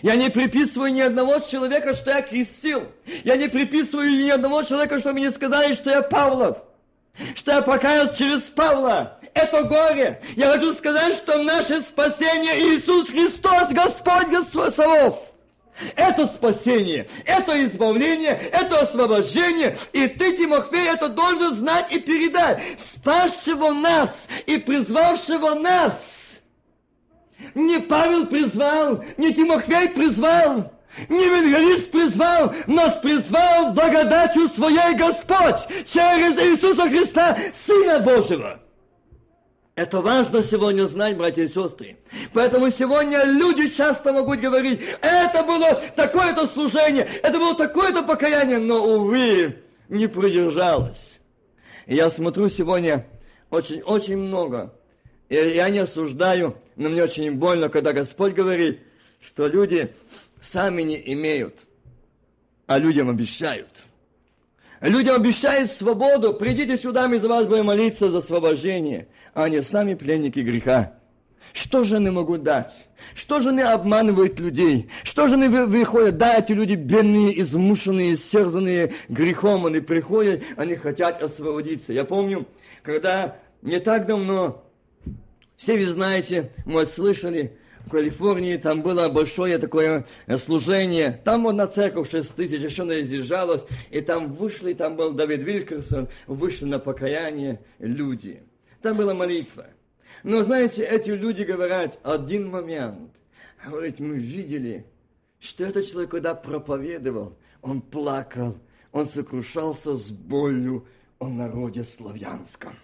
[0.02, 2.88] Я не приписываю ни одного человека, что я крестил.
[3.24, 6.58] Я не приписываю ни одного человека, что мне сказали, что я Павлов
[7.36, 9.19] что я покаялся через Павла.
[9.34, 10.22] Это горе.
[10.36, 14.76] Я хочу сказать, что наше спасение Иисус Христос, Господь Господь
[15.96, 19.78] Это спасение, это избавление, это освобождение.
[19.91, 22.62] И ты, Тимофей, это должен знать и передать.
[22.78, 26.22] Спасшего нас и призвавшего нас.
[27.56, 30.71] Не Павел призвал, не Тимофей призвал,
[31.10, 38.60] не евангелист призвал, нас призвал благодатью своей Господь через Иисуса Христа, Сына Божьего.
[39.75, 41.97] Это важно сегодня знать, братья и сестры.
[42.32, 48.86] Поэтому сегодня люди часто могут говорить, это было такое-то служение, это было такое-то покаяние, но,
[48.86, 51.19] увы, не продержалось.
[51.88, 53.08] Я смотрю сегодня
[53.49, 54.73] очень-очень много.
[55.29, 58.79] И я не осуждаю, но мне очень больно, когда Господь говорит,
[59.25, 59.93] что люди
[60.41, 61.55] сами не имеют,
[62.67, 63.69] а людям обещают.
[64.81, 66.33] Людям обещают свободу.
[66.33, 69.07] Придите сюда, мы за вас будем молиться за освобождение.
[69.33, 70.97] А они сами пленники греха.
[71.53, 72.83] Что же они могут дать?
[73.15, 74.89] Что же они обманывают людей?
[75.03, 76.17] Что же они выходят?
[76.17, 79.65] Да, эти люди бедные, измушенные, серзанные грехом.
[79.67, 81.93] Они приходят, они хотят освободиться.
[81.93, 82.45] Я помню,
[82.81, 84.62] когда не так давно,
[85.58, 91.22] все вы знаете, мы слышали, в Калифорнии, там было большое такое э, служение.
[91.24, 93.63] Там одна церковь 6 тысяч, еще наизъезжалась.
[93.92, 98.44] И там вышли, там был Давид Вилькерсон, вышли на покаяние люди.
[98.82, 99.68] Там была молитва.
[100.24, 103.12] Но знаете, эти люди говорят, один момент.
[103.66, 104.86] Говорит, мы видели,
[105.39, 108.58] что этот человек, когда проповедовал, он плакал,
[108.92, 110.86] он сокрушался с болью
[111.20, 112.78] о народе славянском.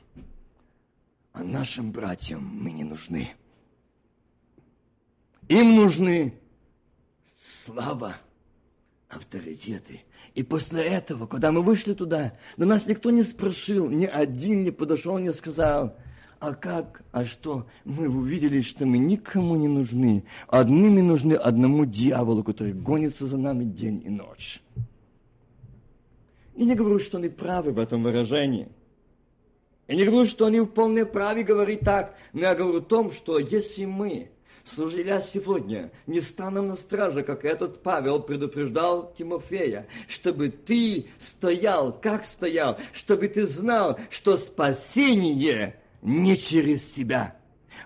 [1.33, 3.29] А нашим братьям мы не нужны.
[5.47, 6.33] Им нужны
[7.37, 8.17] слава,
[9.07, 10.01] авторитеты.
[10.35, 14.71] И после этого, когда мы вышли туда, но нас никто не спросил, ни один не
[14.71, 15.95] подошел, не сказал,
[16.39, 17.67] а как, а что?
[17.83, 20.23] Мы увидели, что мы никому не нужны.
[20.47, 24.61] Одними нужны одному дьяволу, который гонится за нами день и ночь.
[26.55, 28.69] И не говорю, что они правы в этом выражении.
[29.89, 32.15] Я не говорю, что они вполне правы говорить так.
[32.31, 34.29] Но я говорю о том, что если мы
[34.63, 42.25] служили сегодня, не станем на страже, как этот Павел предупреждал Тимофея, чтобы ты стоял, как
[42.25, 47.35] стоял, чтобы ты знал, что спасение не через себя,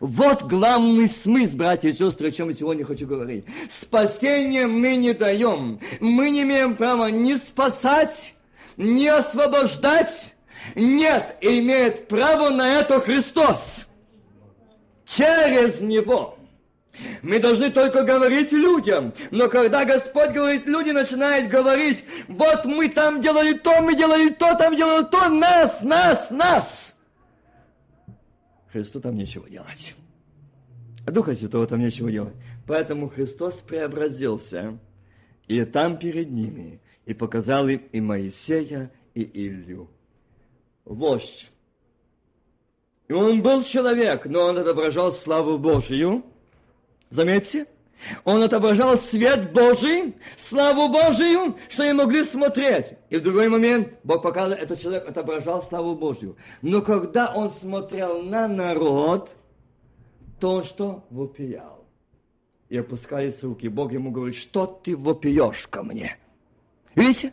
[0.01, 3.45] Вот главный смысл, братья и сестры, о чем я сегодня хочу говорить.
[3.79, 5.79] Спасение мы не даем.
[6.01, 8.35] Мы не имеем права ни спасать,
[8.75, 10.32] ни освобождать.
[10.75, 13.85] Нет, имеет право на это Христос.
[15.05, 16.37] Через Него.
[17.21, 19.13] Мы должны только говорить людям.
[19.31, 24.55] Но когда Господь говорит, люди начинают говорить, вот мы там делали то, мы делали то,
[24.55, 26.95] там делали то, нас, нас, нас.
[28.71, 29.95] Христу там нечего делать.
[31.05, 32.35] А Духа Святого там нечего делать.
[32.65, 34.77] Поэтому Христос преобразился,
[35.47, 39.89] и там перед ними, и показал им и Моисея, и Илью.
[40.85, 41.51] Вождь.
[43.07, 46.23] И он был человек, но он отображал славу Божию–
[47.13, 47.67] Заметьте,
[48.23, 52.93] он отображал свет Божий, славу Божию, что они могли смотреть.
[53.11, 56.37] И в другой момент Бог показал, этот человек отображал славу Божию.
[56.63, 59.29] Но когда он смотрел на народ,
[60.39, 61.85] то что вопиял.
[62.69, 63.67] И опускались руки.
[63.67, 66.17] Бог ему говорит, что ты вопиешь ко мне?
[66.95, 67.31] Видите?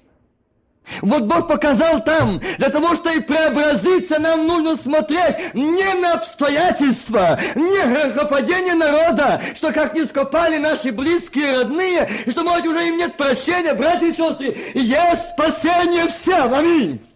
[1.03, 7.83] Вот Бог показал там, для того, чтобы преобразиться, нам нужно смотреть не на обстоятельства, не
[7.87, 13.75] грехопадение народа, что как не скопали наши близкие, родные, что, может, уже им нет прощения,
[13.75, 17.10] братья и сестры, есть спасение всем, аминь.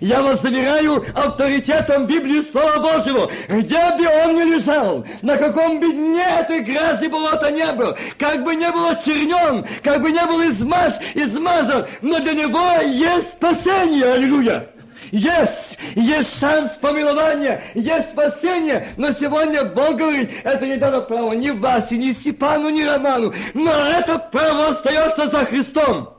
[0.00, 5.92] Я вас заверяю авторитетом Библии Слова Божьего, где бы он ни лежал, на каком бы
[5.92, 10.42] дне этой грязи болота не был, как бы не был чернен, как бы не был
[10.44, 14.68] измаж, измазан, но для него есть спасение, аллилуйя!
[15.10, 21.50] Есть, есть шанс помилования, есть спасение, но сегодня Бог говорит, это не дано право ни
[21.50, 26.14] Васе, ни Степану, ни Роману, но это право остается за Христом.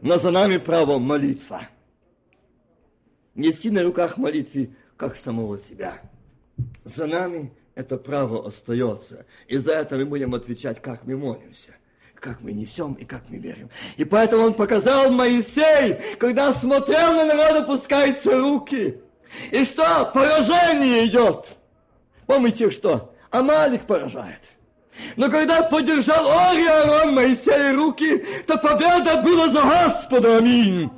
[0.00, 1.60] Но за нами право молитва
[3.34, 6.00] нести на руках молитвы, как самого себя.
[6.84, 9.26] За нами это право остается.
[9.48, 11.72] И за это мы будем отвечать, как мы молимся
[12.20, 13.70] как мы несем и как мы верим.
[13.96, 19.00] И поэтому он показал Моисей, когда смотрел на народ, опускаются руки.
[19.50, 20.10] И что?
[20.12, 21.46] Поражение идет.
[22.26, 23.14] Помните, что?
[23.30, 24.40] Амалик поражает.
[25.16, 30.38] Но когда поддержал Ори Арон Моисея руки, то победа была за Господа.
[30.38, 30.90] Аминь.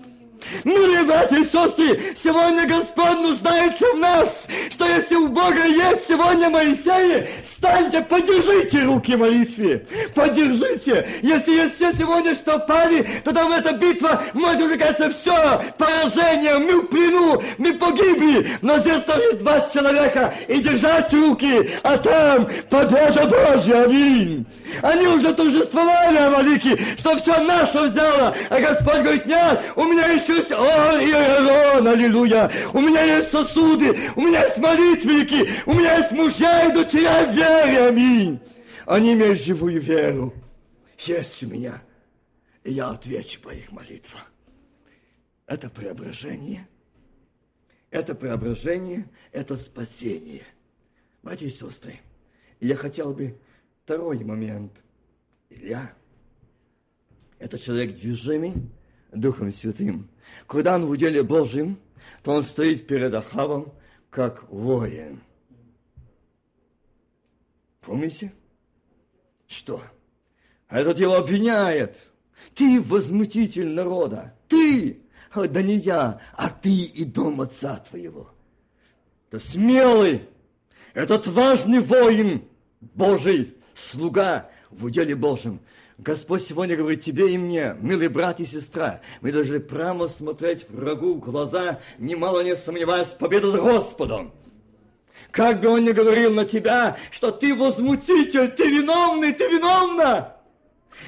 [0.65, 6.51] Милые братья и сестры, сегодня Господь нуждается в нас, что если у Бога есть сегодня
[6.51, 11.09] Моисеи, станьте, поддержите руки молитве, поддержите.
[11.23, 16.83] Если есть все сегодня, что пали, тогда в эта битва может увлекаться все, поражение, мы
[16.83, 23.27] в плену, мы погибли, но здесь стоит два человека и держать руки, а там победа
[23.27, 24.47] Божья, аминь.
[24.83, 30.32] Они уже торжествовали, Амалики, что все наше взяло, а Господь говорит, нет, у меня еще
[30.33, 36.13] Иисус, о, Иерон, аллилуйя, у меня есть сосуды, у меня есть молитвенники, у меня есть
[36.13, 38.41] мужья и дочеря в вере, аминь.
[38.87, 40.35] Они имеют живую веру.
[40.99, 41.83] Есть у меня,
[42.65, 44.23] и я отвечу по их молитвам.
[45.47, 46.67] Это преображение,
[47.91, 50.45] это преображение, это спасение.
[51.23, 52.01] Братья и сестры,
[52.61, 53.39] я хотел бы
[53.85, 54.73] второй момент.
[55.51, 55.93] Илья–
[57.39, 58.55] это человек движимый
[59.13, 60.09] Духом Святым.
[60.47, 61.79] Когда он в уделе Божьем,
[62.23, 63.73] то он стоит перед Ахавом
[64.11, 65.21] как воин.
[67.81, 68.33] Помните?
[69.47, 69.83] Что?
[70.69, 71.97] Этот его обвиняет.
[72.55, 74.35] Ты возмутитель народа.
[74.49, 75.01] Ты,
[75.35, 78.31] да не я, а ты и дом отца твоего.
[79.31, 80.29] Это смелый,
[80.95, 82.45] этот важный воин
[82.81, 85.61] Божий, слуга в уделе Божьем.
[85.99, 91.15] Господь сегодня говорит тебе и мне, милый брат и сестра, мы должны прямо смотреть врагу
[91.15, 94.33] в глаза, немало не сомневаясь, победа за Господом.
[95.31, 100.35] Как бы он ни говорил на тебя, что ты возмутитель, ты виновный, ты виновна.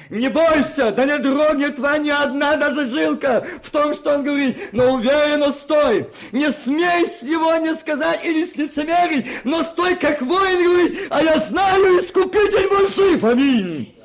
[0.09, 4.57] Не бойся, да не дрогнет твоя ни одна даже жилка в том, что он говорит,
[4.71, 6.09] но уверенно стой.
[6.31, 12.03] Не смей сегодня сказать или с лицемерий, но стой, как воин говорит, а я знаю,
[12.03, 13.95] искупитель мой жив, аминь.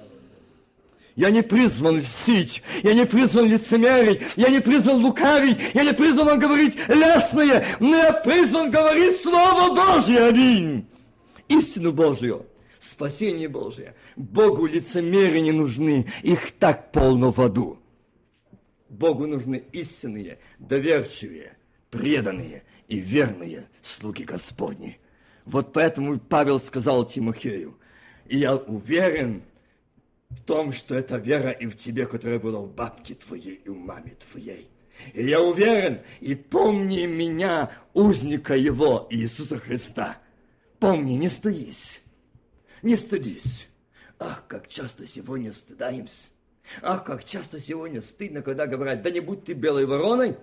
[1.21, 6.39] Я не призван льстить, я не призван лицемерить, я не призван лукавить, я не призван
[6.39, 10.87] говорить лесное, но я призван говорить Слово Божье, аминь.
[11.47, 12.47] Истину Божью,
[12.81, 13.95] спасение Божие.
[14.17, 17.79] Богу лицемеры не нужны, их так полно в аду.
[18.89, 21.53] Богу нужны истинные, доверчивые,
[21.91, 24.99] преданные и верные слуги Господни.
[25.45, 27.77] Вот поэтому Павел сказал Тимофею,
[28.27, 29.43] и я уверен,
[30.31, 33.77] в том, что это вера и в тебе, которая была в бабке твоей и в
[33.77, 34.69] маме твоей.
[35.15, 40.19] И я уверен, и помни меня, узника его, Иисуса Христа.
[40.79, 42.01] Помни, не стыдись,
[42.83, 43.67] не стыдись.
[44.19, 46.29] Ах, как часто сегодня стыдаемся.
[46.83, 50.37] Ах, как часто сегодня стыдно, когда говорят, да не будь ты белой вороной,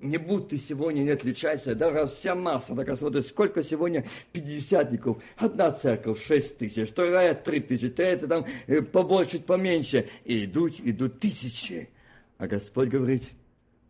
[0.00, 5.72] не будь ты сегодня, не отличайся, да вся масса, так смотри, сколько сегодня пятидесятников, одна
[5.72, 11.88] церковь, шесть тысяч, вторая три тысячи, третья там э, побольше, поменьше, и идут, идут тысячи.
[12.36, 13.24] А Господь говорит,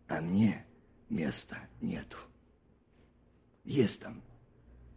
[0.06, 0.64] а мне
[1.08, 2.18] места нету.
[3.64, 4.22] Есть там,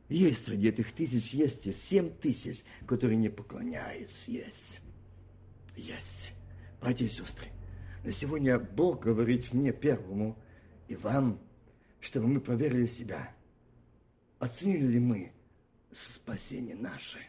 [0.09, 4.81] есть среди этих тысяч, есть семь тысяч, которые не поклоняются, есть,
[5.75, 6.33] есть.
[6.81, 7.47] Братья и сестры,
[8.03, 10.37] на сегодня Бог говорит мне первому,
[10.88, 11.39] и вам,
[11.99, 13.33] чтобы мы проверили себя.
[14.39, 15.31] Оценили ли мы
[15.91, 17.19] спасение наше?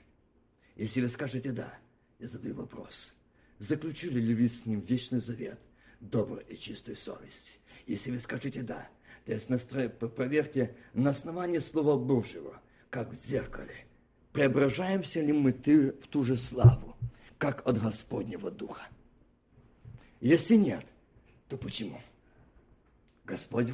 [0.76, 1.74] Если вы скажете «да»,
[2.18, 3.12] я задаю вопрос.
[3.58, 5.58] Заключили ли вы с ним вечный завет,
[6.00, 7.52] доброй и чистой совести?
[7.86, 8.88] Если вы скажете «да»,
[9.24, 9.88] то есть настро...
[9.88, 13.86] проверьте на основании Слова Божьего, как в зеркале.
[14.32, 16.96] Преображаемся ли мы ты в ту же славу,
[17.38, 18.86] как от Господнего Духа?
[20.20, 20.86] Если нет,
[21.48, 22.00] то почему?
[23.28, 23.68] Господь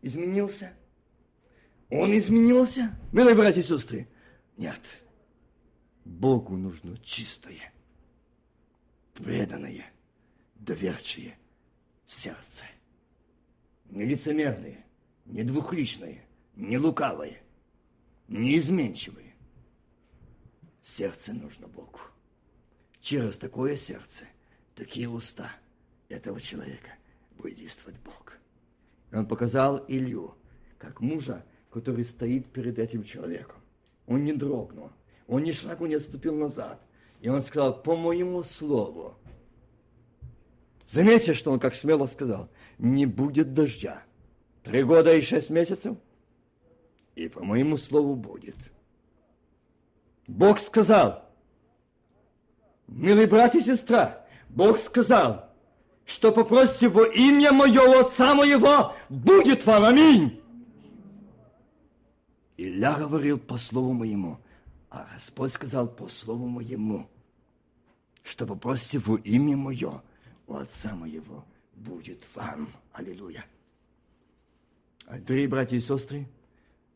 [0.00, 0.72] изменился.
[1.90, 2.98] Он изменился.
[3.12, 4.08] Милые братья и сестры,
[4.56, 4.80] нет.
[6.06, 7.72] Богу нужно чистое,
[9.12, 9.84] преданное,
[10.56, 11.36] доверчивое
[12.06, 12.64] сердце.
[13.90, 14.84] Не лицемерное,
[15.26, 16.24] не двухличное,
[16.56, 17.42] не лукавое,
[18.26, 19.34] не изменчивое.
[20.82, 22.00] Сердце нужно Богу.
[23.00, 24.24] Через такое сердце,
[24.74, 25.52] такие уста
[26.08, 26.90] этого человека
[27.36, 28.24] будет действовать Бог.
[29.14, 30.34] Он показал Илью,
[30.76, 33.56] как мужа, который стоит перед этим человеком.
[34.06, 34.90] Он не дрогнул,
[35.28, 36.80] он ни шагу не отступил назад.
[37.20, 39.14] И он сказал, по моему слову.
[40.86, 44.02] Заметьте, что он как смело сказал, не будет дождя.
[44.62, 45.96] Три года и шесть месяцев,
[47.14, 48.56] и по моему слову будет.
[50.26, 51.30] Бог сказал,
[52.88, 55.53] милый брат и сестра, Бог сказал,
[56.06, 60.40] что попросите во имя моего Отца моего, будет вам аминь.
[62.56, 64.38] Илья говорил по слову моему,
[64.90, 67.08] а Господь сказал по слову моему,
[68.22, 70.02] что попросите во имя мое
[70.46, 71.44] у Отца моего,
[71.74, 72.68] будет вам.
[72.92, 73.44] Аллилуйя.
[75.06, 76.28] Дорогие братья и сестры,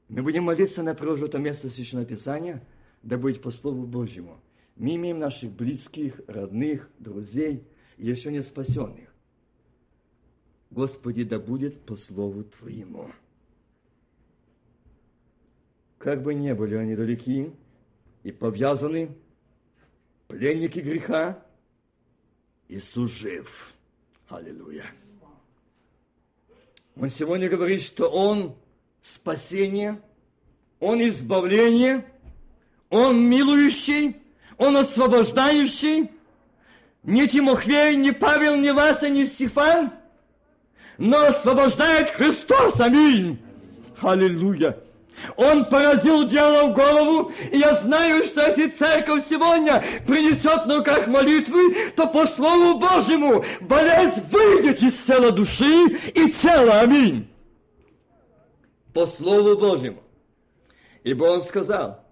[0.08, 2.62] мы будем молиться на прожитое место Священного Писания,
[3.02, 4.40] да будет по Слову Божьему.
[4.76, 7.64] Мы имеем наших близких, родных, друзей–
[7.98, 9.08] еще не спасенных.
[10.70, 13.10] Господи, да будет по слову Твоему.
[15.98, 17.50] Как бы не были они далеки
[18.22, 19.10] и повязаны,
[20.28, 21.42] пленники греха,
[22.68, 23.74] Иисус жив.
[24.28, 24.84] Аллилуйя.
[26.94, 28.54] Он сегодня говорит, что Он
[29.02, 30.00] спасение,
[30.80, 32.04] Он избавление,
[32.90, 34.16] Он милующий,
[34.58, 36.10] Он освобождающий,
[37.08, 39.92] ни Тимофей, ни Павел, ни Васа, ни Стефан,
[40.98, 42.78] но освобождает Христос.
[42.80, 43.38] Аминь.
[44.02, 44.78] Аллилуйя.
[45.36, 51.08] Он поразил дело в голову, и я знаю, что если церковь сегодня принесет на руках
[51.08, 56.80] молитвы, то по Слову Божьему болезнь выйдет из тела души и тела.
[56.80, 57.26] Аминь.
[58.92, 60.02] По Слову Божьему.
[61.04, 62.04] Ибо он сказал,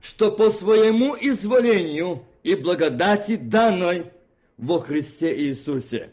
[0.00, 4.12] что по своему изволению и благодати данной
[4.56, 6.10] во Христе Иисусе.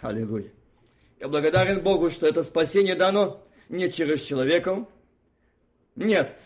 [0.00, 0.52] Аллилуйя.
[1.20, 4.86] Я благодарен Богу, что это спасение дано не через человеков.
[5.94, 6.36] Нет,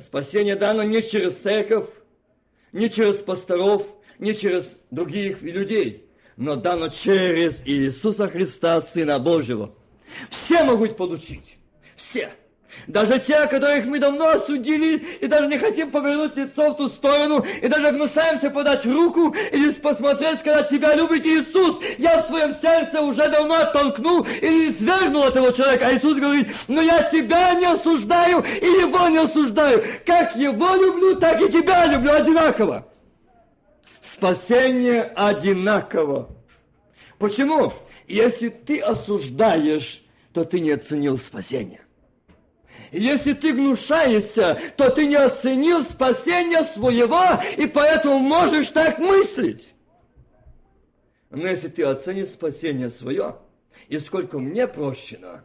[0.00, 1.88] спасение дано не через церковь,
[2.72, 3.86] не через пасторов,
[4.18, 9.74] не через других людей, но дано через Иисуса Христа, Сына Божьего.
[10.30, 11.56] Все могут получить.
[11.96, 12.30] Все.
[12.86, 17.44] Даже те, которых мы давно осудили, и даже не хотим повернуть лицо в ту сторону,
[17.62, 21.80] и даже гнусаемся подать руку или посмотреть, когда тебя любит Иисус.
[21.98, 25.88] Я в своем сердце уже давно оттолкнул или извергнул этого человека.
[25.88, 29.84] А Иисус говорит, но я тебя не осуждаю и его не осуждаю.
[30.06, 32.86] Как его люблю, так и тебя люблю одинаково.
[34.00, 36.30] Спасение одинаково.
[37.18, 37.72] Почему?
[38.08, 40.02] Если ты осуждаешь,
[40.32, 41.80] то ты не оценил спасение.
[42.92, 49.74] Если ты гнушаешься, то ты не оценил спасение своего, и поэтому можешь так мыслить.
[51.30, 53.36] Но если ты оценишь спасение свое,
[53.88, 55.44] и сколько мне прощено,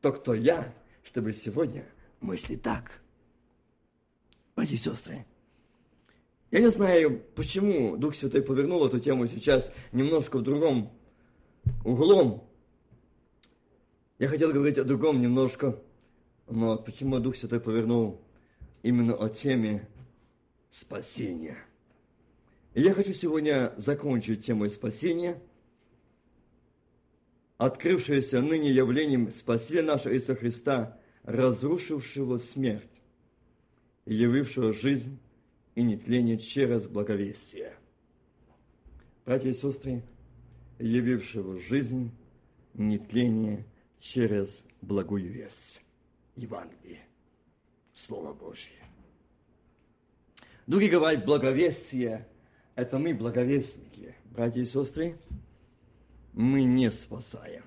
[0.00, 0.72] то кто я,
[1.04, 1.84] чтобы сегодня
[2.20, 3.00] мыслить так?
[4.54, 5.26] Братья и сестры,
[6.52, 10.92] я не знаю, почему Дух Святой повернул эту тему сейчас немножко в другом
[11.84, 12.46] углом.
[14.18, 15.80] Я хотел говорить о другом немножко
[16.48, 18.20] Но почему Дух Святой повернул
[18.82, 19.88] именно о теме
[20.70, 21.58] спасения?
[22.74, 25.40] И я хочу сегодня закончить темой спасения,
[27.58, 32.88] открывшееся ныне явлением спасения нашего Иисуса Христа, разрушившего смерть
[34.06, 35.18] явившего жизнь
[35.74, 37.74] и нетление через благовестие.
[39.24, 40.02] Братья и сестры,
[40.78, 42.10] явившего жизнь,
[42.74, 43.64] нетление
[44.00, 45.81] через благую весть.
[46.36, 47.00] Евангелие,
[47.92, 48.78] Слово Божье.
[50.66, 52.28] Другие говорят, благовестие–
[52.74, 54.14] это мы благовестники.
[54.26, 55.18] Братья и сестры,
[56.32, 57.64] мы не спасаем.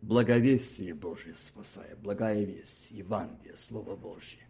[0.00, 4.46] Благовестие Божье спасает, благая весть, Евангелие, Слово Божье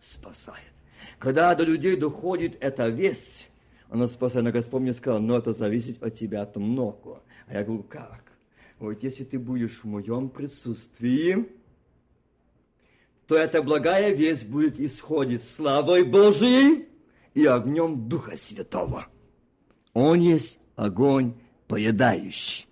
[0.00, 0.72] спасает.
[1.18, 3.50] Когда до людей доходит эта весть,
[3.90, 4.44] она спасает.
[4.44, 7.22] Но Господь мне сказал, но это зависит от тебя от много.
[7.46, 8.32] А я говорю, как?
[8.78, 11.48] Вот если ты будешь в моем присутствии,
[13.30, 16.88] то эта благая весть будет исходить славой Божией
[17.32, 19.06] и огнем Духа Святого.
[19.92, 21.34] Он есть огонь
[21.68, 22.66] поедающий.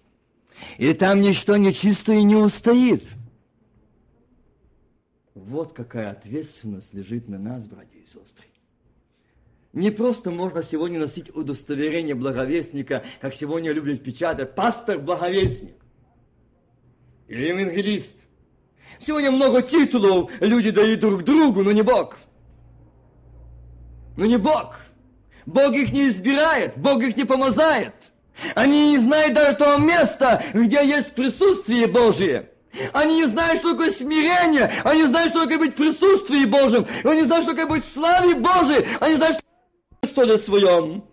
[0.77, 3.05] И там ничто нечистое не устоит.
[5.37, 8.47] Вот какая ответственность лежит на нас, братья и сестры.
[9.73, 15.77] Не просто можно сегодня носить удостоверение благовестника, как сегодня любят печатать, пастор-благовестник
[17.29, 18.17] или евангелист.
[19.01, 22.17] Сегодня много титулов люди дают друг другу, но не Бог.
[24.17, 24.77] Но не Бог.
[25.47, 27.95] Бог их не избирает, Бог их не помазает.
[28.55, 32.51] Они не знают даже того места, где есть присутствие Божие.
[32.93, 34.73] Они не знают, что такое смирение.
[34.85, 36.87] Они знают, что такое быть в присутствии Божьем.
[37.05, 38.87] Они знают, что такое быть в славе Божией.
[39.01, 41.05] Они знают, что такое престоле своем.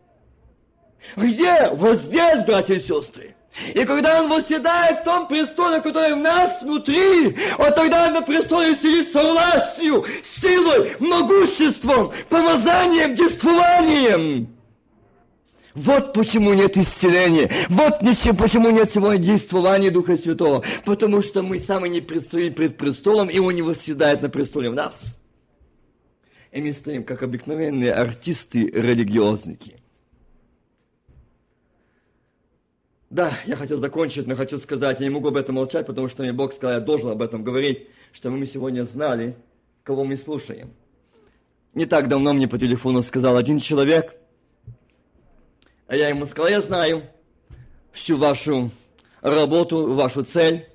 [1.15, 1.69] Где?
[1.71, 3.34] Вот здесь, братья и сестры.
[3.73, 8.75] И когда Он восседает в том престоле, который в нас внутри, вот тогда на престоле
[8.75, 14.49] сидит со властью, силой, могуществом, помазанием, действованием.
[15.73, 17.49] Вот почему нет исцеления.
[17.69, 17.99] Вот
[18.37, 20.63] почему нет сегодня действования Духа Святого.
[20.85, 24.73] Потому что мы сами не предстоим пред престолом, и Он не восседает на престоле в
[24.73, 25.17] нас.
[26.51, 29.79] И мы стоим, как обыкновенные артисты-религиозники–
[33.15, 36.21] Да, я хотел закончить, но хочу сказать, я не могу об этом молчать, потому что
[36.21, 39.37] мне Бог сказал, я должен об этом говорить, чтобы мы сегодня знали,
[39.83, 40.73] кого мы слушаем.
[41.73, 44.17] Не так давно мне по телефону сказал один человек,
[45.87, 47.03] а я ему сказал, я знаю
[47.93, 48.69] всю вашу
[49.21, 50.67] работу, вашу цель,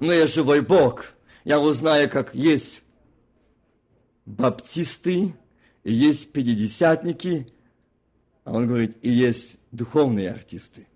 [0.00, 1.04] но я живой Бог.
[1.44, 2.82] Я узнаю, как есть
[4.24, 5.36] баптисты,
[5.84, 7.46] есть пятидесятники,
[8.42, 10.88] а он говорит, и есть духовные артисты.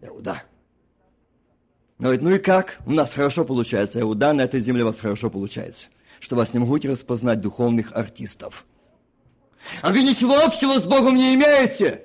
[0.00, 0.42] Я говорю, да.
[1.98, 2.78] Он говорит, ну и как?
[2.86, 3.98] У нас хорошо получается.
[3.98, 5.88] Я говорю, да, на этой земле у вас хорошо получается.
[6.18, 8.66] Что вас не могут распознать духовных артистов.
[9.82, 12.04] А вы ничего общего с Богом не имеете.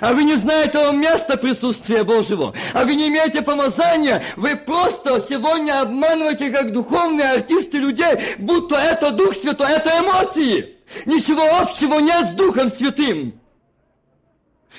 [0.00, 2.52] А вы не знаете того места присутствия Божьего.
[2.74, 4.22] А вы не имеете помазания.
[4.36, 10.76] Вы просто сегодня обманываете, как духовные артисты людей, будто это Дух Святой, это эмоции.
[11.06, 13.40] Ничего общего нет с Духом Святым.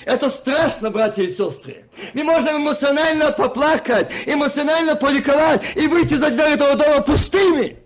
[0.06, 1.86] Это страшно, братья и сестры.
[2.14, 7.78] Мы можем эмоционально поплакать, эмоционально поликовать и выйти за дверь этого дома пустыми.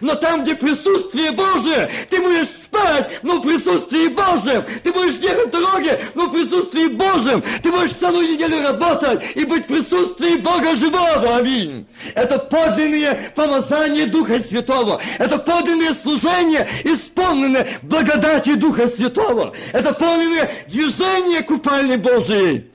[0.00, 4.64] Но там, где присутствие Божие, ты будешь спать, но в присутствии Божьем.
[4.82, 7.42] Ты будешь ехать в дороге, но в присутствии Божьем.
[7.62, 11.36] Ты будешь целую неделю работать и быть в присутствии Бога живого.
[11.36, 11.86] Аминь.
[12.14, 15.00] Это подлинное помазание Духа Святого.
[15.18, 19.54] Это подлинное служение, исполненное благодати Духа Святого.
[19.72, 22.69] Это подлинное движение купальни Божией.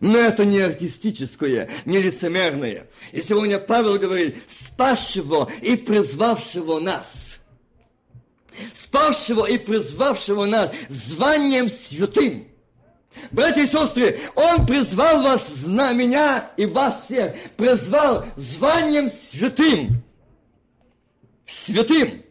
[0.00, 2.86] Но это не артистическое, не лицемерное.
[3.12, 7.38] И сегодня Павел говорит, спасшего и призвавшего нас.
[8.72, 12.48] Спасшего и призвавшего нас званием святым.
[13.30, 20.02] Братья и сестры, Он призвал вас, зна меня и вас всех, призвал званием святым.
[21.46, 22.22] Святым.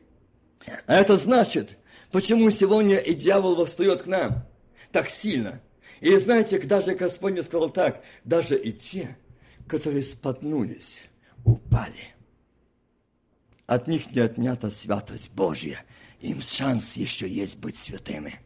[0.86, 1.72] А это значит,
[2.11, 4.45] почему сегодня и дьявол восстает к нам
[4.91, 5.61] так сильно–
[6.02, 9.18] и знаете, даже Господь мне сказал так, даже и те,
[9.68, 11.06] которые споткнулись,
[11.43, 12.14] упали.
[13.66, 15.84] От них не отнята святость Божья.
[16.20, 18.39] Им шанс еще есть быть святыми.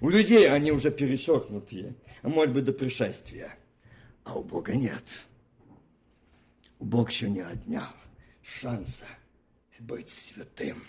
[0.00, 3.56] У людей они уже перечеркнутые, а может быть до пришествия.
[4.24, 5.04] А у Бога нет.
[6.78, 7.88] Бог еще не отнял
[8.42, 9.06] шанса
[9.80, 10.84] быть святым.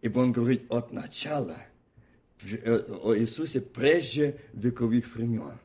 [0.00, 1.58] Ибо Он говорит от начала–
[2.42, 5.58] о Иисусе прежде вековых времен.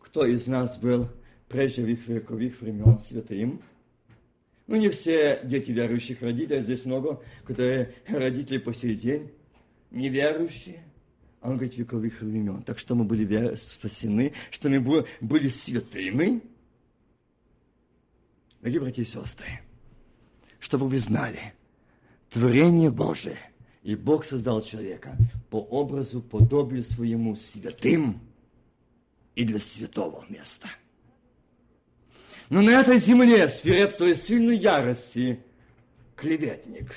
[0.00, 1.08] Кто из нас был
[1.48, 3.62] прежде вековых времен святым?
[4.66, 9.30] Ну, не все дети верующих родителей, здесь много, которые родители по сей день
[9.90, 10.82] неверующие.
[11.40, 12.62] А он говорит, вековых времен.
[12.62, 16.40] Так что мы были спасены, что мы были святыми.
[18.60, 19.60] Дорогие братья и сестры,
[20.60, 21.52] чтобы вы знали,
[22.30, 23.36] творение Божие,
[23.82, 25.16] и Бог создал человека
[25.50, 28.20] по образу, подобию своему святым
[29.34, 30.68] и для святого места.
[32.48, 35.40] Но на этой земле свирепствует сильной ярости
[36.16, 36.92] клеветник,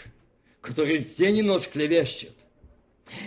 [0.61, 2.35] который день и ночь клевещет,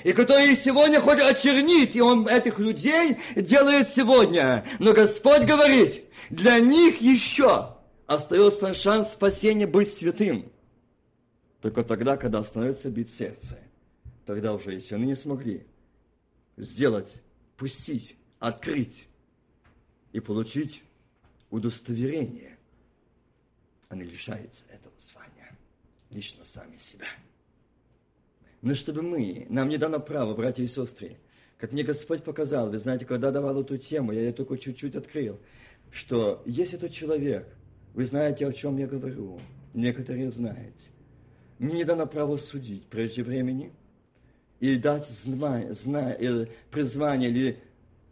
[0.04, 4.64] и который сегодня хочет очернить, и он этих людей делает сегодня.
[4.78, 10.52] Но Господь говорит, для них еще остается шанс спасения быть святым.
[11.60, 13.58] Только тогда, когда становится бить сердце.
[14.26, 15.66] Тогда уже, если они не смогли
[16.56, 17.14] сделать,
[17.56, 19.08] пустить, открыть
[20.12, 20.82] и получить
[21.50, 22.56] удостоверение,
[23.88, 25.56] они лишаются этого звания
[26.10, 27.06] лично сами себя.
[28.60, 31.16] Но чтобы мы, нам не дано право, братья и сестры,
[31.58, 35.38] как мне Господь показал, вы знаете, когда давал эту тему, я ее только чуть-чуть открыл,
[35.90, 37.46] что есть этот человек,
[37.94, 39.40] вы знаете, о чем я говорю,
[39.74, 40.90] некоторые знаете.
[41.58, 43.72] Не дано право судить прежде времени
[44.60, 47.58] и дать знание, знание, призвание или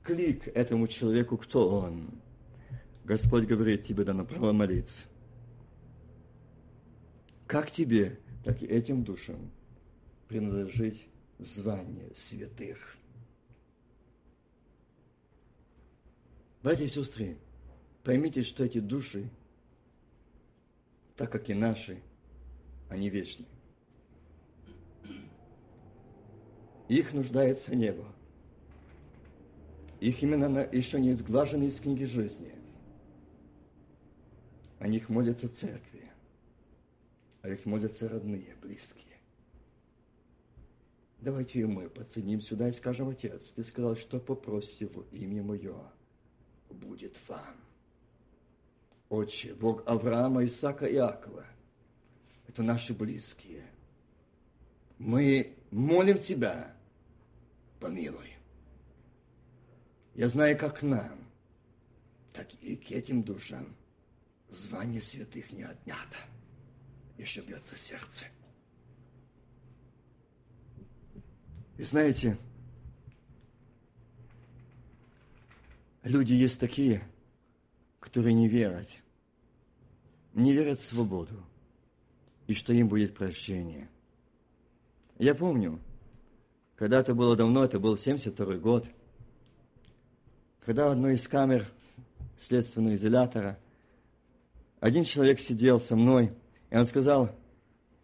[0.02, 2.10] клик этому человеку, кто он.
[3.04, 5.06] Господь говорит, тебе дано право молиться.
[7.46, 9.50] Как тебе, так и этим душам
[10.28, 10.96] принадлежит
[11.38, 12.96] звание святых.
[16.62, 17.38] Братья и сестры,
[18.02, 19.28] поймите, что эти души,
[21.16, 22.02] так как и наши,
[22.88, 23.46] они вечны.
[26.88, 28.04] Их нуждается небо.
[30.00, 32.54] Их имена еще не изглажены из книги жизни.
[34.78, 36.10] О них молятся церкви,
[37.42, 39.04] а их молятся родные, близкие.
[41.20, 45.74] Давайте и мы подсоединим сюда и скажем, Отец, Ты сказал, что попросите во имя Мое,
[46.70, 47.56] будет вам.
[49.08, 51.46] Отче, Бог Авраама, Исаака и Иакова,
[52.48, 53.64] это наши близкие.
[54.98, 56.74] Мы молим Тебя,
[57.80, 58.36] помилуй.
[60.14, 61.18] Я знаю, как нам,
[62.32, 63.76] так и к этим душам
[64.48, 66.16] звание святых не отнято.
[67.18, 68.24] Еще бьется сердце.
[71.76, 72.38] И знаете,
[76.02, 77.06] люди есть такие,
[78.00, 78.88] которые не верят.
[80.32, 81.44] Не верят в свободу.
[82.46, 83.88] И что им будет прощение.
[85.18, 85.80] Я помню,
[86.76, 88.86] когда это было давно, это был 72 год,
[90.64, 91.70] когда в одной из камер
[92.36, 93.58] следственного изолятора
[94.80, 96.32] один человек сидел со мной,
[96.70, 97.34] и он сказал,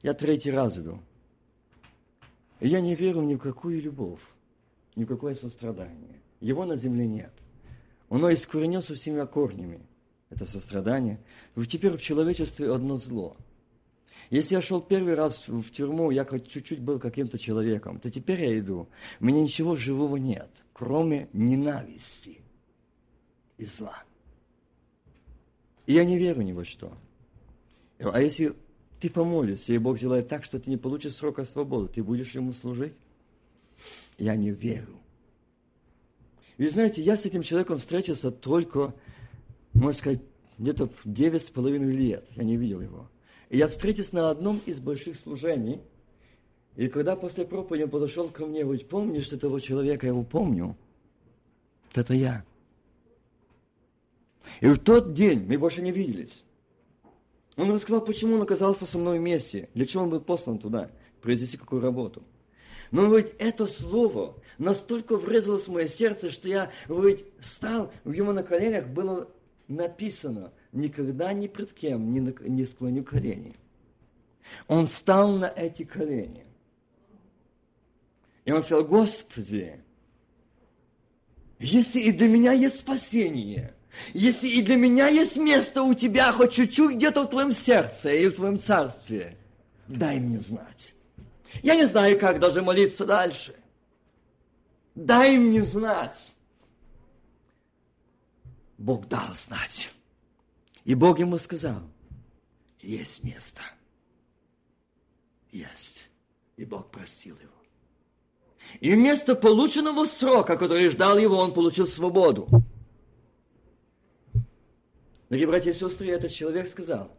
[0.02, 1.00] я третий раз иду.
[2.60, 4.20] И я не верю ни в какую любовь,
[4.96, 6.20] ни в какое сострадание.
[6.40, 7.32] Его на земле нет.
[8.08, 9.80] Оно искоренется всеми корнями.
[10.30, 11.20] Это сострадание.
[11.68, 13.36] Теперь в человечестве одно зло.
[14.30, 18.40] Если я шел первый раз в тюрьму, я хоть чуть-чуть был каким-то человеком, то теперь
[18.40, 18.88] я иду.
[19.20, 22.40] Меня ничего живого нет, кроме ненависти
[23.58, 24.02] и зла.
[25.86, 26.96] И я не верю ни во что.
[27.98, 28.54] А если
[29.00, 32.52] ты помолишься, и Бог сделает так, что ты не получишь срока свободы, ты будешь Ему
[32.52, 32.94] служить?
[34.18, 34.98] Я не верю.
[36.58, 38.94] Вы знаете, я с этим человеком встретился только,
[39.72, 40.22] можно сказать,
[40.58, 42.24] где-то девять с половиной лет.
[42.36, 43.10] Я не видел его.
[43.52, 45.82] Я встретился на одном из больших служений.
[46.74, 50.06] И когда после проповеди он подошел ко мне, говорит, помнишь этого человека?
[50.06, 50.74] Я его помню.
[51.92, 52.46] Это я.
[54.60, 56.42] И в тот день мы больше не виделись.
[57.56, 60.90] Он рассказал, почему он оказался со мной вместе, для чего он был послан туда,
[61.20, 62.22] произвести какую работу.
[62.90, 68.32] Но, говорит, это слово настолько врезалось в мое сердце, что я, говорит, стал, в его
[68.32, 69.28] на коленях было
[69.68, 73.54] написано, никогда ни пред кем не, не склоню колени.
[74.66, 76.44] Он стал на эти колени.
[78.44, 79.80] И он сказал, Господи,
[81.58, 83.74] если и для меня есть спасение–
[84.14, 88.28] если и для меня есть место у тебя хоть чуть-чуть где-то в твоем сердце и
[88.28, 89.36] в твоем царстве,
[89.88, 90.94] дай мне знать.
[91.62, 93.54] Я не знаю, как даже молиться дальше.
[94.94, 96.34] Дай мне знать.
[98.78, 99.92] Бог дал знать.
[100.84, 101.80] И Бог ему сказал,
[102.80, 103.62] есть место.
[105.52, 106.08] Есть.
[106.56, 107.52] И Бог простил его.
[108.80, 112.48] И вместо полученного срока, который ждал его, он получил свободу.
[115.28, 117.10] Дорогие братья и сестры, этот человек сказал,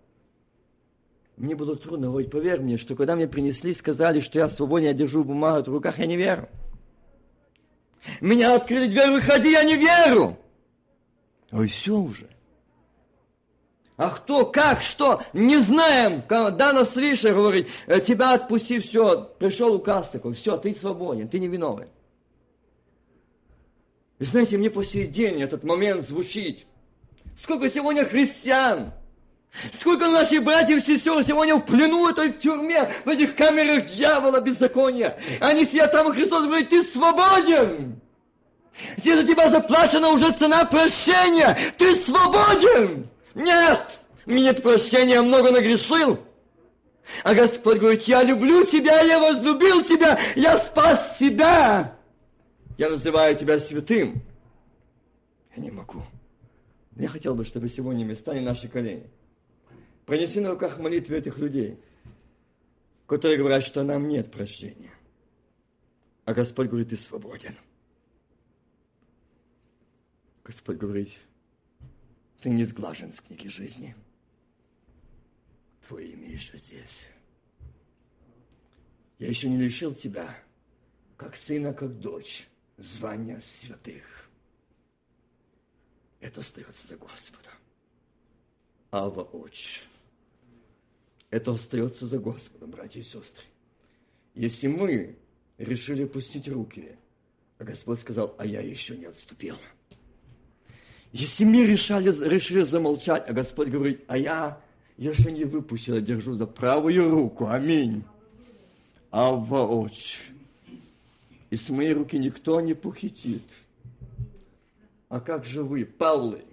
[1.38, 4.93] Мне было трудно говорить, поверь мне, что когда мне принесли, сказали, что я свободен, я
[4.93, 6.49] держу бумагу в руках, я не верю.
[8.20, 10.38] Меня открыли дверь, выходи, я не верю.
[11.51, 12.32] Ой, все уже.
[13.96, 16.24] А кто, как, что, не знаем.
[16.28, 21.48] Дана свыше говорит, «Э, тебя отпусти, все, пришел указ такой, все, ты свободен, ты не
[21.48, 21.88] виновен.
[24.18, 26.66] И знаете, мне по сей день этот момент звучит.
[27.36, 28.94] Сколько сегодня христиан,
[29.72, 34.39] сколько наших братьев и сестер сегодня в плену этой в тюрьме, в этих камерах дьявола
[34.39, 35.20] беззакония.
[35.39, 38.00] Они сидят там, и Христос говорит, ты свободен.
[38.98, 41.56] Где за тебя заплачена уже цена прощения.
[41.78, 43.10] Ты свободен.
[43.36, 46.19] Нет, мне прощения, много нагрешил.
[47.23, 51.97] А Господь говорит, я люблю тебя, я возлюбил тебя, я спас тебя.
[52.77, 54.21] Я называю тебя святым.
[55.55, 56.03] Я не могу.
[56.95, 59.09] Я хотел бы, чтобы сегодня мы стали наши колени.
[60.05, 61.79] Пронеси на руках молитвы этих людей,
[63.07, 64.91] которые говорят, что нам нет прощения.
[66.25, 67.57] А Господь говорит, ты свободен.
[70.43, 71.09] Господь говорит,
[72.44, 73.96] ты не сглажен с книги жизни.
[75.88, 77.08] Твое имя еще здесь.
[79.18, 80.38] Я еще не лишил тебя,
[81.16, 84.30] как сына, как дочь, звания святых.
[86.20, 87.50] Это остается за Господа.
[88.91, 89.84] Ава Отче.
[91.30, 93.46] Это остается за Господом, братья и сестры.
[94.36, 95.18] Если мы
[95.58, 96.98] решили пустить руки,
[97.58, 99.56] а Господь сказал, а я еще не отступил–
[101.14, 104.59] если мы решали, решили замолчать, а Господь говорит, а я
[104.97, 107.47] еще не выпустил, я держу за правую руку.
[107.47, 108.03] Аминь.
[109.11, 110.24] Авва Отче.
[111.51, 113.43] И с моей руки никто не похитит.
[115.07, 116.43] А как же вы, Павлы,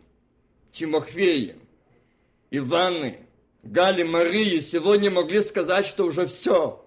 [0.73, 1.57] Тимофеи,
[2.51, 3.21] Иваны,
[3.63, 6.85] Гали, Марии, сегодня могли сказать, что уже все.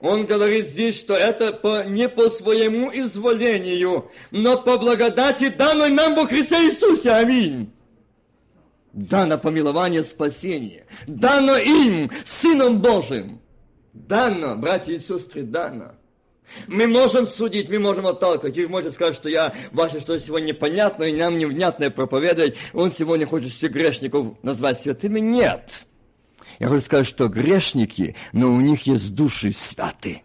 [0.00, 6.14] Он говорит здесь, что это по, не по своему изволению, но по благодати, данной нам
[6.14, 7.10] во Христе Иисусе.
[7.12, 7.72] Аминь.
[8.92, 10.86] Дано помилование спасения.
[11.06, 13.40] Дано им, Сыном Божьим.
[13.92, 15.92] Дано, братья и сестры, дано.
[16.66, 18.56] Мы можем судить, мы можем отталкивать.
[18.56, 22.56] И вы можете сказать, что я, ваше что сегодня непонятно, и нам невнятное проповедовать.
[22.72, 25.20] Он сегодня хочет всех грешников назвать святыми.
[25.20, 25.84] Нет.
[26.58, 30.22] Я хочу сказать, что грешники, но у них есть души святы.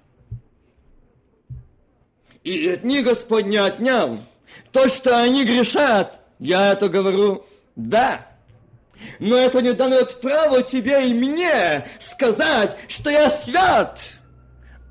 [2.43, 4.19] И от них Господь не отнял.
[4.71, 8.27] То, что они грешат, я это говорю, да.
[9.19, 13.99] Но это не дает право тебе и мне сказать, что я свят,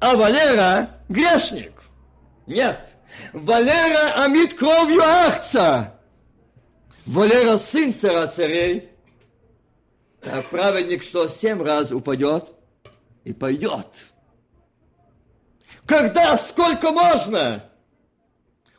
[0.01, 1.73] а Валера грешник.
[2.47, 2.81] Нет.
[3.33, 5.95] Валера омит кровью ахца.
[7.05, 8.92] Валера сын царя царей,
[10.25, 12.49] а праведник что, семь раз упадет
[13.25, 13.87] и пойдет.
[15.87, 16.37] Когда?
[16.37, 17.69] Сколько можно?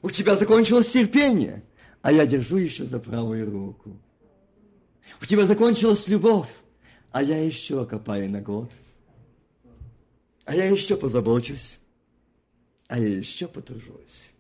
[0.02, 1.64] У тебя закончилось терпение,
[2.02, 3.98] а я держу еще за правую руку.
[5.22, 6.50] У тебя закончилась любовь,
[7.12, 8.72] а я еще копаю на год.
[10.46, 11.80] А я еще позабочусь,
[12.88, 14.32] а я еще потружусь.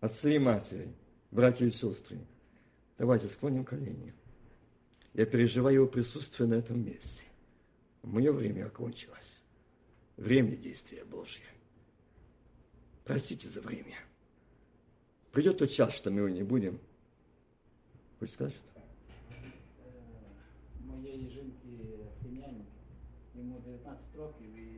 [0.00, 0.88] Отцы и матери,
[1.30, 2.18] братья и сестры,
[2.98, 4.14] давайте склоним колени.
[5.13, 7.23] Я переживаю его присутствие на этом месте.
[8.03, 9.41] Мое время окончилось.
[10.15, 11.43] Время действия Божье.
[13.03, 13.95] Простите за время.
[15.31, 16.79] Придет тот час, что мы его не будем.
[18.19, 18.61] Пусть скажет.
[20.85, 21.67] Моєї жінки
[22.21, 22.67] племянник,
[23.35, 24.77] ему 19 років і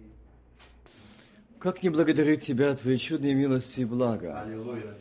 [1.59, 4.41] Как не благодарить Тебя, Твоей чудной милости и блага.
[4.41, 4.95] Аллилуйя.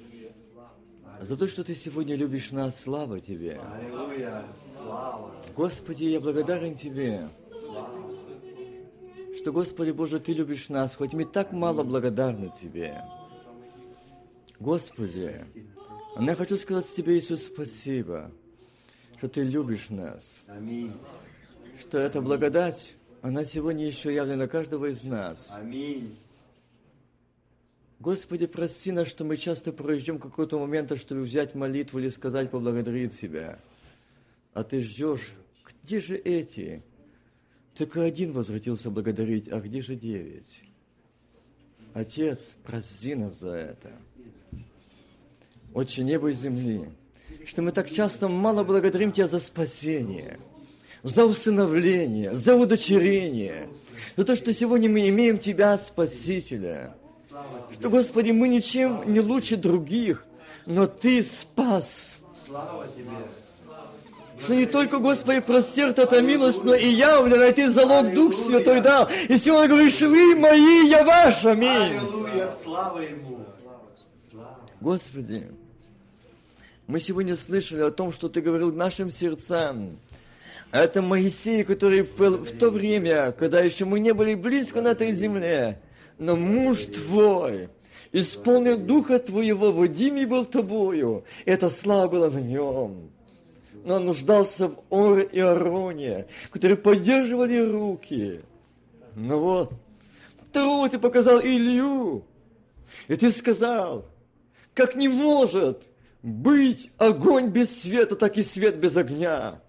[1.22, 3.62] За то, что Ты сегодня любишь нас, слава Тебе.
[5.56, 7.30] Господи, я благодарен Тебе,
[9.38, 13.02] что, Господи Боже, Ты любишь нас, хоть мы так мало благодарны Тебе.
[14.60, 15.46] Господи,
[16.20, 18.32] я хочу сказать Тебе, Иисус, спасибо,
[19.18, 20.44] что Ты любишь нас,
[21.80, 25.54] что эта благодать, она сегодня еще явлена каждого из нас.
[25.56, 26.18] Аминь.
[28.04, 33.18] Господи, прости нас, что мы часто пройдем какой-то момент, чтобы взять молитву или сказать, поблагодарить
[33.18, 33.60] Тебя.
[34.54, 35.32] А Ты ждешь,
[35.86, 36.84] где же эти?
[37.74, 40.66] Только один возвратился благодарить, а где же девять?
[41.94, 43.94] Отец, прости нас за это.
[45.74, 46.90] Отче неба и земли,
[47.46, 50.42] что мы так часто мало благодарим Тебя за спасение,
[51.04, 53.70] за усыновление, за удочерение,
[54.18, 56.98] за то, что сегодня мы имеем Тебя, Спасителя.
[57.72, 60.26] Что, Господи, мы ничем не лучше других,
[60.66, 62.20] но Ты спас.
[64.40, 68.82] Что не только, Господи, простерта эта милость, но и явлена, и Ты залог Дух Святой
[68.82, 69.10] дал.
[69.30, 72.00] И сегодня говоришь, вы мои, я ваш, аминь.
[74.82, 75.48] Господи,
[76.88, 79.98] мы сегодня слышали о том, что Ты говорил нашим сердцам.
[80.72, 85.12] Это Моисей, который был в то время, когда еще мы не были близко на этой
[85.12, 85.80] земле,
[86.18, 87.70] но муж Твой,
[88.12, 93.12] исполнил Духа Твоего, Вадимий был Тобою, эта слава была на нем.
[93.84, 98.42] Но он нуждался в Оре и Ароне, которые поддерживали руки.
[99.16, 99.74] Ну вот,
[100.50, 102.24] второго Ты показал Илью,
[103.08, 104.06] и Ты сказал,
[104.74, 105.84] как не может
[106.22, 109.62] быть огонь без света, так и свет без огня.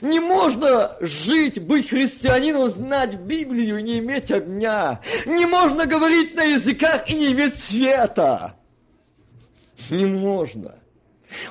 [0.00, 5.00] Не можно жить, быть христианином, знать Библию и не иметь огня.
[5.26, 8.56] Не можно говорить на языках и не иметь света.
[9.90, 10.76] Не можно.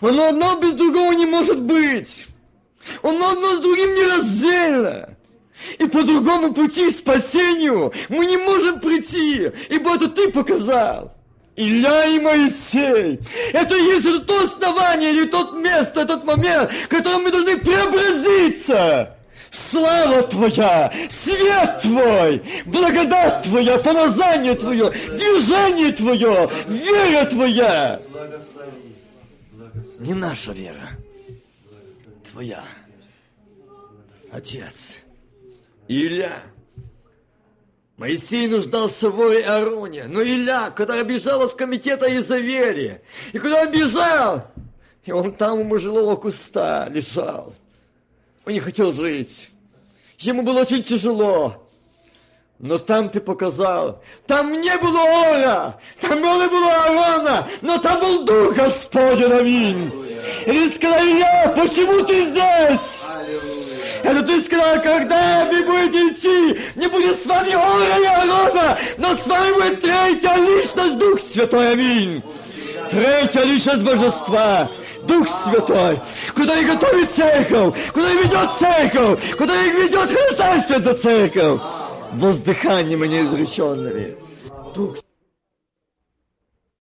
[0.01, 2.27] Оно одно без другого не может быть.
[3.01, 5.17] Оно одно с другим нераздельно.
[5.77, 11.15] И по другому пути к спасению мы не можем прийти, ибо это ты показал.
[11.55, 13.19] Илья и Моисей.
[13.53, 19.15] Это есть это то основание или тот место, тот момент, в котором мы должны преобразиться.
[19.51, 28.01] Слава Твоя, свет Твой, благодать Твоя, помазание Твое, движение Твое, вера Твоя.
[29.99, 30.89] Не наша вера,
[32.31, 32.63] Твоя.
[34.31, 34.97] Отец.
[35.87, 36.31] Илья.
[37.97, 40.05] Моисей нуждался в воре Ароне.
[40.07, 44.47] Но Илья, когда бежал от комитета из-за вере, и когда он бежал,
[45.05, 47.53] и он там у можилого куста лежал.
[48.45, 49.51] Он не хотел жить.
[50.17, 51.59] Ему было очень тяжело.
[52.59, 58.23] Но там ты показал, там не было Ора, там не было Аарона, но там был
[58.23, 59.91] Дух Господень, аминь.
[60.45, 63.02] И сказал, Илья, почему ты здесь?
[64.03, 69.15] Это ты сказал, когда вы будете идти, не будет с вами Ора и Аарона, но
[69.15, 72.23] с вами будет третья личность, Дух Святой, аминь.
[72.91, 74.69] Третья личность Божества,
[75.03, 76.01] Дух Святой,
[76.35, 81.61] куда и готовит церковь, куда и ведет церковь, куда и ведет ходатайство за церковь,
[82.11, 84.17] воздыханием неизреченными.
[84.75, 84.97] Дух